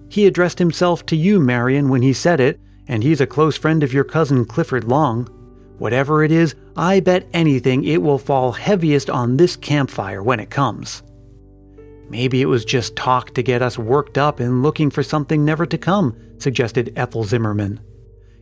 He 0.10 0.28
addressed 0.28 0.60
himself 0.60 1.06
to 1.08 1.16
you, 1.16 1.40
Marion, 1.40 1.90
when 1.90 2.04
he 2.04 2.14
said 2.14 2.40
it, 2.40 2.60
and 2.88 3.04
he's 3.04 3.20
a 3.20 3.28
close 3.28 3.58
friend 3.58 3.84
of 3.84 3.92
your 3.92 4.04
cousin 4.04 4.46
Clifford 4.46 4.86
Long. 4.86 5.28
Whatever 5.77 6.24
it 6.24 6.32
is, 6.32 6.55
I 6.77 7.00
bet 7.00 7.27
anything 7.34 7.84
it 7.84 8.01
will 8.01 8.17
fall 8.17 8.53
heaviest 8.53 9.10
on 9.10 9.38
this 9.38 9.55
campfire 9.55 10.24
when 10.24 10.39
it 10.39 10.50
comes. 10.50 11.03
Maybe 12.10 12.41
it 12.41 12.46
was 12.46 12.65
just 12.65 12.96
talk 12.96 13.34
to 13.34 13.44
get 13.44 13.62
us 13.62 13.77
worked 13.77 14.17
up 14.17 14.39
and 14.39 14.63
looking 14.63 14.89
for 14.89 15.03
something 15.03 15.44
never 15.44 15.65
to 15.65 15.77
come, 15.77 16.15
suggested 16.38 16.94
Ethel 16.96 17.24
Zimmerman. 17.24 17.82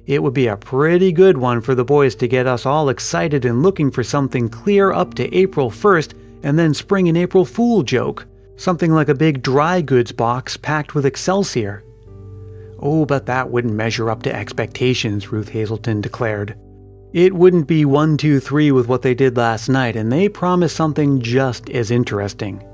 It 0.06 0.22
would 0.22 0.34
be 0.34 0.48
a 0.48 0.58
pretty 0.58 1.14
good 1.14 1.38
one 1.38 1.62
for 1.62 1.76
the 1.76 1.86
boys 1.86 2.14
to 2.16 2.28
get 2.28 2.46
us 2.46 2.66
all 2.66 2.90
excited 2.90 3.46
and 3.46 3.64
looking 3.64 3.90
for 3.90 4.04
something 4.04 4.50
clear 4.50 4.92
up 4.92 5.14
to 5.16 5.34
April 5.34 5.72
1st 5.72 6.14
and 6.44 6.60
then 6.60 6.74
spring 6.74 7.08
an 7.08 7.16
April 7.16 7.46
Fool 7.46 7.84
joke. 7.84 8.28
Something 8.58 8.92
like 8.92 9.08
a 9.10 9.16
big 9.16 9.42
dry 9.42 9.82
goods 9.82 10.12
box 10.12 10.58
packed 10.58 10.94
with 10.94 11.06
Excelsior. 11.06 11.84
Oh, 12.80 13.06
but 13.06 13.26
that 13.28 13.50
wouldn't 13.50 13.74
measure 13.74 14.10
up 14.10 14.24
to 14.24 14.36
expectations, 14.36 15.32
Ruth 15.32 15.50
Hazelton 15.50 16.02
declared. 16.02 16.58
It 17.14 17.36
wouldn't 17.36 17.68
be 17.68 17.86
one, 17.86 18.18
two, 18.18 18.40
three 18.40 18.72
with 18.72 18.88
what 18.88 19.04
they 19.04 19.14
did 19.14 19.38
last 19.38 19.70
night, 19.70 19.96
and 19.96 20.12
they 20.12 20.28
promised 20.28 20.76
something 20.76 21.22
just 21.22 21.70
as 21.70 21.92
interesting. 21.92 22.68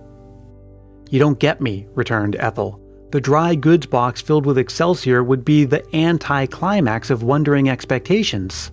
You 1.10 1.20
don't 1.20 1.40
get 1.40 1.60
me, 1.60 1.88
returned 1.94 2.38
Ethel. 2.38 2.80
The 3.12 3.20
dry 3.20 3.56
goods 3.56 3.86
box 3.86 4.22
filled 4.22 4.46
with 4.46 4.58
Excelsior 4.58 5.24
would 5.24 5.44
be 5.44 5.66
the 5.66 5.86
anti-climax 5.94 7.10
of 7.10 7.22
wondering 7.22 7.70
expectations. 7.70 8.72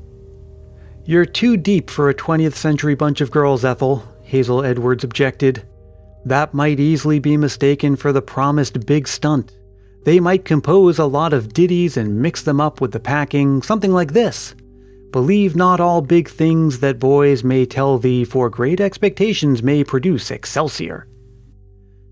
You're 1.05 1.25
too 1.25 1.57
deep 1.57 1.91
for 1.91 2.09
a 2.09 2.15
20th 2.15 2.55
century 2.55 2.95
bunch 2.95 3.21
of 3.21 3.33
girls, 3.33 3.65
Ethel, 3.65 4.05
Hazel 4.23 4.65
Edwards 4.65 5.03
objected. 5.03 5.67
That 6.25 6.55
might 6.55 6.79
easily 6.79 7.19
be 7.19 7.37
mistaken 7.37 7.97
for 7.97 8.13
the 8.13 8.23
promised 8.23 8.87
big 8.87 9.09
stunt. 9.09 9.53
They 10.05 10.21
might 10.21 10.45
compose 10.45 11.01
a 11.01 11.07
lot 11.07 11.33
of 11.33 11.53
ditties 11.53 11.97
and 11.97 12.23
mix 12.23 12.43
them 12.43 12.61
up 12.61 12.81
with 12.81 12.93
the 12.93 13.01
packing, 13.01 13.63
something 13.63 13.93
like 13.93 14.13
this. 14.13 14.55
Believe 15.17 15.57
not 15.57 15.81
all 15.81 16.03
big 16.03 16.29
things 16.29 16.81
that 16.81 16.99
boys 16.99 17.43
may 17.43 17.65
tell 17.65 17.97
thee, 17.97 18.23
for 18.23 18.51
great 18.51 18.83
expectations 18.83 19.63
may 19.63 19.83
produce 19.83 20.31
Excelsior. 20.31 21.09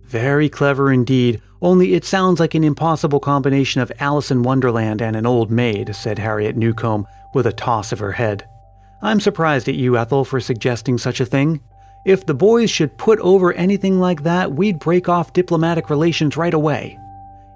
Very 0.05 0.49
clever 0.49 0.91
indeed, 0.91 1.43
only 1.61 1.93
it 1.93 2.07
sounds 2.07 2.41
like 2.41 2.55
an 2.55 2.65
impossible 2.65 3.21
combination 3.21 3.83
of 3.83 3.93
Alice 4.01 4.31
in 4.31 4.43
Wonderland 4.43 5.03
and 5.03 5.17
an 5.17 5.27
old 5.27 5.51
maid, 5.51 5.95
said 5.95 6.19
Harriet 6.19 6.57
Newcomb 6.57 7.07
with 7.35 7.47
a 7.47 7.53
toss 7.53 7.93
of 7.93 7.99
her 7.99 8.13
head. 8.13 8.49
I'm 9.03 9.21
surprised 9.21 9.69
at 9.69 9.75
you, 9.75 9.99
Ethel, 9.99 10.25
for 10.25 10.41
suggesting 10.41 10.97
such 10.97 11.21
a 11.21 11.27
thing. 11.27 11.61
If 12.07 12.25
the 12.25 12.33
boys 12.33 12.71
should 12.71 12.97
put 12.97 13.19
over 13.19 13.53
anything 13.53 14.01
like 14.01 14.23
that, 14.23 14.55
we'd 14.55 14.79
break 14.79 15.11
off 15.11 15.35
diplomatic 15.35 15.91
relations 15.91 16.39
right 16.39 16.55
away. 16.55 16.99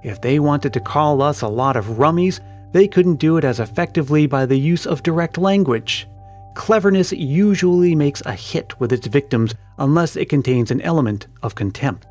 If 0.02 0.20
they 0.20 0.40
wanted 0.40 0.74
to 0.74 0.80
call 0.80 1.22
us 1.22 1.40
a 1.40 1.48
lot 1.48 1.78
of 1.78 1.96
rummies, 1.96 2.38
they 2.78 2.86
couldn't 2.86 3.16
do 3.16 3.36
it 3.36 3.42
as 3.42 3.58
effectively 3.58 4.24
by 4.28 4.46
the 4.46 4.56
use 4.56 4.86
of 4.86 5.02
direct 5.02 5.36
language. 5.36 6.06
Cleverness 6.54 7.10
usually 7.10 7.92
makes 7.96 8.22
a 8.24 8.34
hit 8.34 8.78
with 8.78 8.92
its 8.92 9.08
victims 9.08 9.52
unless 9.78 10.14
it 10.14 10.28
contains 10.28 10.70
an 10.70 10.80
element 10.82 11.26
of 11.42 11.56
contempt. 11.56 12.06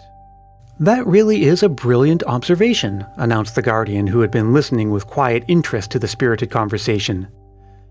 That 0.77 1.07
really 1.07 1.43
is 1.43 1.63
a 1.63 1.69
brilliant 1.69 2.21
observation, 2.24 3.05
announced 3.15 3.55
the 3.55 3.62
Guardian, 3.62 4.07
who 4.07 4.20
had 4.20 4.29
been 4.29 4.51
listening 4.51 4.92
with 4.92 5.07
quiet 5.07 5.46
interest 5.48 5.89
to 5.92 6.00
the 6.00 6.07
spirited 6.09 6.51
conversation. 6.51 7.29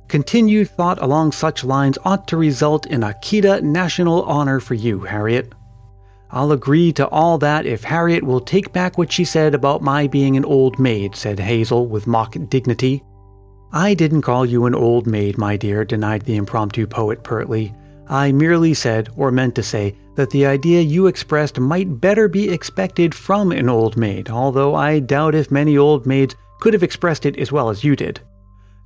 Continued 0.08 0.68
thought 0.68 1.00
along 1.00 1.32
such 1.32 1.64
lines 1.64 1.96
ought 2.04 2.28
to 2.28 2.36
result 2.36 2.84
in 2.84 3.02
a 3.02 3.14
Kida 3.22 3.62
National 3.62 4.22
Honor 4.24 4.60
for 4.60 4.74
you, 4.74 5.00
Harriet. 5.00 5.50
I'll 6.30 6.52
agree 6.52 6.92
to 6.94 7.08
all 7.08 7.38
that 7.38 7.66
if 7.66 7.84
Harriet 7.84 8.24
will 8.24 8.40
take 8.40 8.72
back 8.72 8.98
what 8.98 9.12
she 9.12 9.24
said 9.24 9.54
about 9.54 9.82
my 9.82 10.06
being 10.06 10.36
an 10.36 10.44
old 10.44 10.78
maid, 10.78 11.14
said 11.14 11.38
Hazel 11.38 11.86
with 11.86 12.06
mock 12.06 12.36
dignity. 12.48 13.02
I 13.72 13.94
didn't 13.94 14.22
call 14.22 14.44
you 14.44 14.66
an 14.66 14.74
old 14.74 15.06
maid, 15.06 15.38
my 15.38 15.56
dear, 15.56 15.84
denied 15.84 16.22
the 16.22 16.36
impromptu 16.36 16.86
poet 16.86 17.22
pertly. 17.22 17.74
I 18.08 18.32
merely 18.32 18.74
said, 18.74 19.08
or 19.16 19.30
meant 19.30 19.54
to 19.56 19.62
say, 19.62 19.96
that 20.14 20.30
the 20.30 20.46
idea 20.46 20.80
you 20.80 21.06
expressed 21.06 21.60
might 21.60 22.00
better 22.00 22.28
be 22.28 22.48
expected 22.48 23.14
from 23.14 23.52
an 23.52 23.68
old 23.68 23.96
maid, 23.96 24.30
although 24.30 24.74
I 24.74 25.00
doubt 25.00 25.34
if 25.34 25.50
many 25.50 25.76
old 25.76 26.06
maids 26.06 26.34
could 26.60 26.72
have 26.72 26.82
expressed 26.82 27.26
it 27.26 27.36
as 27.38 27.52
well 27.52 27.68
as 27.68 27.84
you 27.84 27.96
did. 27.96 28.20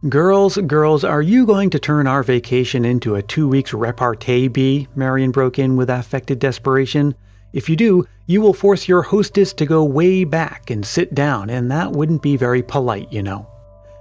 Girls, 0.09 0.57
girls, 0.57 1.05
are 1.05 1.23
you 1.23 1.47
going 1.47 1.69
to 1.71 1.79
turn 1.79 2.07
our 2.07 2.23
vacation 2.23 2.85
into 2.85 3.15
a 3.15 3.23
two 3.23 3.47
weeks 3.47 3.75
repartee 3.75 4.49
bee? 4.49 4.89
Marion 4.97 5.31
broke 5.31 5.59
in 5.59 5.77
with 5.77 5.91
affected 5.91 6.39
desperation. 6.39 7.15
If 7.53 7.69
you 7.69 7.77
do, 7.77 8.05
you 8.27 8.41
will 8.41 8.55
force 8.55 8.87
your 8.87 9.03
hostess 9.03 9.53
to 9.55 9.67
go 9.67 9.83
way 9.83 10.25
back 10.25 10.71
and 10.71 10.87
sit 10.87 11.15
down, 11.15 11.51
and 11.51 11.71
that 11.71 11.93
wouldn't 11.93 12.23
be 12.23 12.37
very 12.37 12.63
polite, 12.63 13.13
you 13.13 13.23
know. 13.23 13.49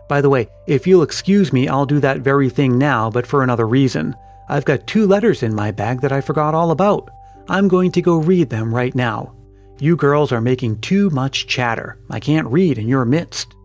By 0.08 0.22
the 0.22 0.30
way, 0.30 0.50
if 0.68 0.86
you'll 0.86 1.04
excuse 1.04 1.52
me, 1.54 1.68
I'll 1.68 1.86
do 1.86 2.00
that 2.00 2.22
very 2.22 2.50
thing 2.50 2.78
now, 2.78 3.10
but 3.10 3.28
for 3.28 3.44
another 3.44 3.68
reason. 3.68 4.16
I've 4.48 4.66
got 4.66 4.88
two 4.88 5.06
letters 5.06 5.44
in 5.44 5.54
my 5.54 5.72
bag 5.72 6.02
that 6.02 6.12
I 6.12 6.22
forgot 6.22 6.56
all 6.56 6.72
about. 6.72 7.10
I'm 7.48 7.68
going 7.68 7.92
to 7.94 8.02
go 8.02 8.18
read 8.18 8.50
them 8.50 8.74
right 8.74 8.94
now. 8.94 9.36
You 9.80 9.96
girls 9.96 10.32
are 10.32 10.42
making 10.42 10.82
too 10.82 11.10
much 11.10 11.48
chatter. 11.48 12.00
I 12.10 12.20
can't 12.20 12.48
read 12.48 12.78
in 12.78 12.88
your 12.88 13.06
midst. 13.06 13.56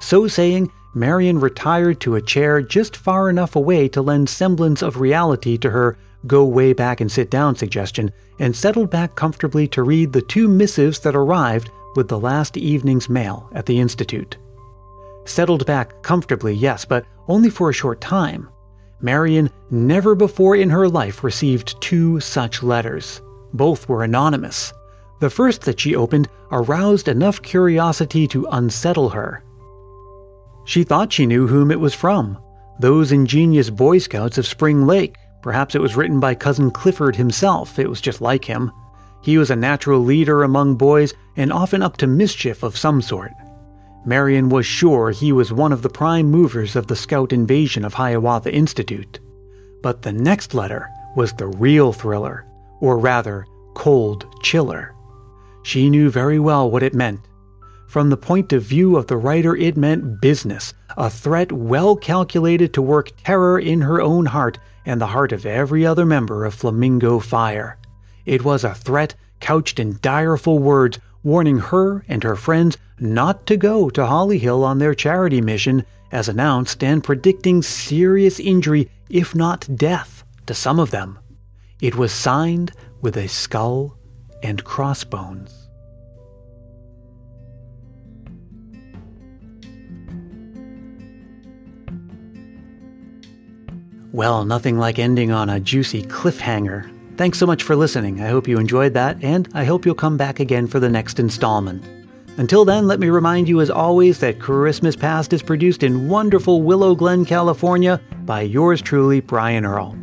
So 0.00 0.28
saying, 0.28 0.70
Marion 0.94 1.38
retired 1.38 2.00
to 2.00 2.16
a 2.16 2.22
chair 2.22 2.60
just 2.60 2.96
far 2.96 3.30
enough 3.30 3.54
away 3.54 3.88
to 3.88 4.02
lend 4.02 4.28
semblance 4.28 4.82
of 4.82 5.00
reality 5.00 5.56
to 5.58 5.70
her 5.70 5.96
go 6.26 6.44
way 6.44 6.72
back 6.72 7.00
and 7.00 7.10
sit 7.10 7.30
down 7.30 7.56
suggestion, 7.56 8.12
and 8.38 8.54
settled 8.54 8.90
back 8.90 9.14
comfortably 9.14 9.66
to 9.68 9.82
read 9.82 10.12
the 10.12 10.22
two 10.22 10.48
missives 10.48 11.00
that 11.00 11.16
arrived 11.16 11.70
with 11.96 12.08
the 12.08 12.18
last 12.18 12.56
evening's 12.56 13.08
mail 13.08 13.48
at 13.52 13.66
the 13.66 13.80
Institute. 13.80 14.36
Settled 15.24 15.66
back 15.66 16.02
comfortably, 16.02 16.54
yes, 16.54 16.84
but 16.84 17.04
only 17.28 17.50
for 17.50 17.70
a 17.70 17.74
short 17.74 18.00
time. 18.00 18.48
Marion 19.00 19.50
never 19.70 20.14
before 20.14 20.56
in 20.56 20.70
her 20.70 20.88
life 20.88 21.24
received 21.24 21.80
two 21.80 22.20
such 22.20 22.62
letters. 22.62 23.22
Both 23.52 23.88
were 23.88 24.04
anonymous. 24.04 24.72
The 25.20 25.30
first 25.30 25.62
that 25.62 25.80
she 25.80 25.96
opened 25.96 26.28
aroused 26.50 27.08
enough 27.08 27.42
curiosity 27.42 28.26
to 28.28 28.46
unsettle 28.50 29.10
her. 29.10 29.44
She 30.64 30.84
thought 30.84 31.12
she 31.12 31.26
knew 31.26 31.46
whom 31.46 31.70
it 31.70 31.80
was 31.80 31.94
from 31.94 32.38
those 32.80 33.12
ingenious 33.12 33.68
Boy 33.68 33.98
Scouts 33.98 34.38
of 34.38 34.46
Spring 34.46 34.86
Lake. 34.86 35.14
Perhaps 35.42 35.74
it 35.74 35.80
was 35.80 35.96
written 35.96 36.20
by 36.20 36.34
Cousin 36.34 36.70
Clifford 36.70 37.16
himself, 37.16 37.78
it 37.78 37.88
was 37.88 38.00
just 38.00 38.20
like 38.20 38.44
him. 38.44 38.70
He 39.22 39.38
was 39.38 39.50
a 39.50 39.56
natural 39.56 40.00
leader 40.00 40.42
among 40.42 40.76
boys 40.76 41.14
and 41.36 41.52
often 41.52 41.82
up 41.82 41.96
to 41.98 42.06
mischief 42.06 42.62
of 42.62 42.76
some 42.76 43.02
sort. 43.02 43.32
Marion 44.04 44.48
was 44.48 44.64
sure 44.64 45.10
he 45.10 45.30
was 45.30 45.52
one 45.52 45.72
of 45.72 45.82
the 45.82 45.90
prime 45.90 46.30
movers 46.30 46.74
of 46.74 46.86
the 46.86 46.96
scout 46.96 47.32
invasion 47.32 47.84
of 47.84 47.94
Hiawatha 47.94 48.52
Institute. 48.52 49.20
But 49.82 50.02
the 50.02 50.12
next 50.12 50.54
letter 50.54 50.88
was 51.16 51.32
the 51.32 51.48
real 51.48 51.92
thriller, 51.92 52.46
or 52.80 52.98
rather, 52.98 53.46
cold 53.74 54.26
chiller. 54.42 54.94
She 55.62 55.90
knew 55.90 56.10
very 56.10 56.38
well 56.38 56.70
what 56.70 56.82
it 56.82 56.94
meant. 56.94 57.20
From 57.90 58.08
the 58.08 58.16
point 58.16 58.52
of 58.52 58.62
view 58.62 58.96
of 58.96 59.08
the 59.08 59.16
writer, 59.16 59.56
it 59.56 59.76
meant 59.76 60.20
business, 60.20 60.74
a 60.96 61.10
threat 61.10 61.50
well 61.50 61.96
calculated 61.96 62.72
to 62.74 62.80
work 62.80 63.10
terror 63.24 63.58
in 63.58 63.80
her 63.80 64.00
own 64.00 64.26
heart 64.26 64.60
and 64.86 65.00
the 65.00 65.08
heart 65.08 65.32
of 65.32 65.44
every 65.44 65.84
other 65.84 66.06
member 66.06 66.44
of 66.44 66.54
Flamingo 66.54 67.18
Fire. 67.18 67.78
It 68.24 68.44
was 68.44 68.62
a 68.62 68.76
threat 68.76 69.16
couched 69.40 69.80
in 69.80 69.98
direful 70.00 70.60
words 70.60 71.00
warning 71.24 71.58
her 71.58 72.04
and 72.06 72.22
her 72.22 72.36
friends 72.36 72.78
not 73.00 73.44
to 73.46 73.56
go 73.56 73.90
to 73.90 74.06
Holly 74.06 74.38
Hill 74.38 74.62
on 74.62 74.78
their 74.78 74.94
charity 74.94 75.40
mission, 75.40 75.84
as 76.12 76.28
announced, 76.28 76.84
and 76.84 77.02
predicting 77.02 77.60
serious 77.60 78.38
injury, 78.38 78.88
if 79.08 79.34
not 79.34 79.68
death, 79.74 80.22
to 80.46 80.54
some 80.54 80.78
of 80.78 80.92
them. 80.92 81.18
It 81.80 81.96
was 81.96 82.12
signed 82.12 82.70
with 83.00 83.16
a 83.16 83.26
skull 83.26 83.98
and 84.44 84.62
crossbones. 84.62 85.59
Well, 94.12 94.44
nothing 94.44 94.76
like 94.76 94.98
ending 94.98 95.30
on 95.30 95.48
a 95.48 95.60
juicy 95.60 96.02
cliffhanger. 96.02 96.90
Thanks 97.16 97.38
so 97.38 97.46
much 97.46 97.62
for 97.62 97.76
listening. 97.76 98.20
I 98.20 98.28
hope 98.28 98.48
you 98.48 98.58
enjoyed 98.58 98.92
that, 98.94 99.22
and 99.22 99.48
I 99.54 99.62
hope 99.62 99.86
you'll 99.86 99.94
come 99.94 100.16
back 100.16 100.40
again 100.40 100.66
for 100.66 100.80
the 100.80 100.88
next 100.88 101.20
installment. 101.20 101.84
Until 102.36 102.64
then, 102.64 102.88
let 102.88 102.98
me 102.98 103.08
remind 103.08 103.48
you 103.48 103.60
as 103.60 103.70
always 103.70 104.18
that 104.18 104.40
Christmas 104.40 104.96
Past 104.96 105.32
is 105.32 105.42
produced 105.42 105.84
in 105.84 106.08
wonderful 106.08 106.62
Willow 106.62 106.96
Glen, 106.96 107.24
California 107.24 108.00
by 108.24 108.40
yours 108.40 108.82
truly, 108.82 109.20
Brian 109.20 109.64
Earl. 109.64 109.96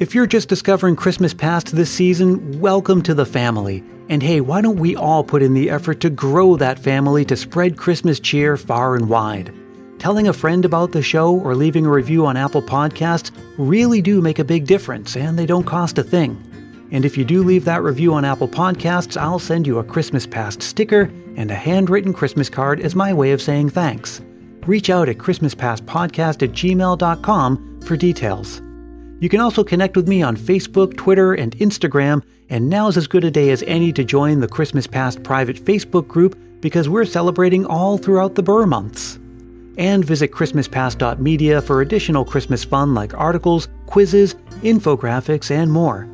If 0.00 0.16
you're 0.16 0.26
just 0.26 0.48
discovering 0.48 0.96
Christmas 0.96 1.32
Past 1.32 1.76
this 1.76 1.90
season, 1.90 2.58
welcome 2.58 3.02
to 3.02 3.14
the 3.14 3.26
family. 3.26 3.84
And 4.08 4.20
hey, 4.20 4.40
why 4.40 4.62
don't 4.62 4.80
we 4.80 4.96
all 4.96 5.22
put 5.22 5.42
in 5.44 5.54
the 5.54 5.70
effort 5.70 6.00
to 6.00 6.10
grow 6.10 6.56
that 6.56 6.80
family 6.80 7.24
to 7.26 7.36
spread 7.36 7.76
Christmas 7.76 8.18
cheer 8.18 8.56
far 8.56 8.96
and 8.96 9.08
wide? 9.08 9.54
Telling 10.04 10.28
a 10.28 10.34
friend 10.34 10.66
about 10.66 10.92
the 10.92 11.00
show 11.00 11.34
or 11.34 11.54
leaving 11.54 11.86
a 11.86 11.90
review 11.90 12.26
on 12.26 12.36
Apple 12.36 12.60
Podcasts 12.60 13.30
really 13.56 14.02
do 14.02 14.20
make 14.20 14.38
a 14.38 14.44
big 14.44 14.66
difference, 14.66 15.16
and 15.16 15.38
they 15.38 15.46
don't 15.46 15.64
cost 15.64 15.96
a 15.96 16.02
thing. 16.02 16.36
And 16.92 17.06
if 17.06 17.16
you 17.16 17.24
do 17.24 17.42
leave 17.42 17.64
that 17.64 17.82
review 17.82 18.12
on 18.12 18.22
Apple 18.22 18.46
Podcasts, 18.46 19.18
I'll 19.18 19.38
send 19.38 19.66
you 19.66 19.78
a 19.78 19.82
Christmas 19.82 20.26
Past 20.26 20.62
sticker 20.62 21.10
and 21.38 21.50
a 21.50 21.54
handwritten 21.54 22.12
Christmas 22.12 22.50
card 22.50 22.80
as 22.80 22.94
my 22.94 23.14
way 23.14 23.32
of 23.32 23.40
saying 23.40 23.70
thanks. 23.70 24.20
Reach 24.66 24.90
out 24.90 25.08
at 25.08 25.16
ChristmasPastPodcast 25.16 26.42
at 26.42 26.52
gmail.com 26.52 27.80
for 27.80 27.96
details. 27.96 28.60
You 29.20 29.30
can 29.30 29.40
also 29.40 29.64
connect 29.64 29.96
with 29.96 30.06
me 30.06 30.22
on 30.22 30.36
Facebook, 30.36 30.98
Twitter, 30.98 31.32
and 31.32 31.56
Instagram, 31.56 32.22
and 32.50 32.68
now's 32.68 32.98
as 32.98 33.06
good 33.06 33.24
a 33.24 33.30
day 33.30 33.48
as 33.48 33.64
any 33.66 33.90
to 33.94 34.04
join 34.04 34.40
the 34.40 34.48
Christmas 34.48 34.86
Past 34.86 35.22
private 35.22 35.56
Facebook 35.56 36.06
group 36.06 36.38
because 36.60 36.90
we're 36.90 37.06
celebrating 37.06 37.64
all 37.64 37.96
throughout 37.96 38.34
the 38.34 38.42
Ber 38.42 38.66
months. 38.66 39.18
And 39.76 40.04
visit 40.04 40.30
ChristmasPast.media 40.30 41.62
for 41.62 41.80
additional 41.80 42.24
Christmas 42.24 42.64
fun 42.64 42.94
like 42.94 43.14
articles, 43.14 43.68
quizzes, 43.86 44.34
infographics, 44.62 45.50
and 45.50 45.70
more. 45.70 46.08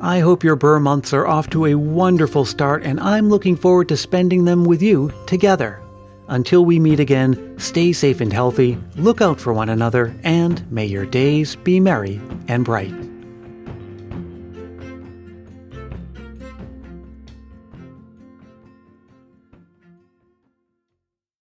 I 0.00 0.20
hope 0.20 0.44
your 0.44 0.56
Ber 0.56 0.80
months 0.80 1.12
are 1.12 1.26
off 1.26 1.48
to 1.50 1.66
a 1.66 1.74
wonderful 1.74 2.44
start, 2.44 2.82
and 2.82 3.00
I'm 3.00 3.30
looking 3.30 3.56
forward 3.56 3.88
to 3.88 3.96
spending 3.96 4.44
them 4.44 4.64
with 4.64 4.82
you 4.82 5.12
together. 5.26 5.80
Until 6.28 6.64
we 6.64 6.78
meet 6.78 7.00
again, 7.00 7.58
stay 7.58 7.92
safe 7.92 8.20
and 8.20 8.32
healthy, 8.32 8.78
look 8.96 9.20
out 9.20 9.38
for 9.38 9.52
one 9.52 9.68
another, 9.68 10.14
and 10.22 10.70
may 10.70 10.86
your 10.86 11.06
days 11.06 11.54
be 11.56 11.80
merry 11.80 12.20
and 12.48 12.64
bright. 12.64 13.03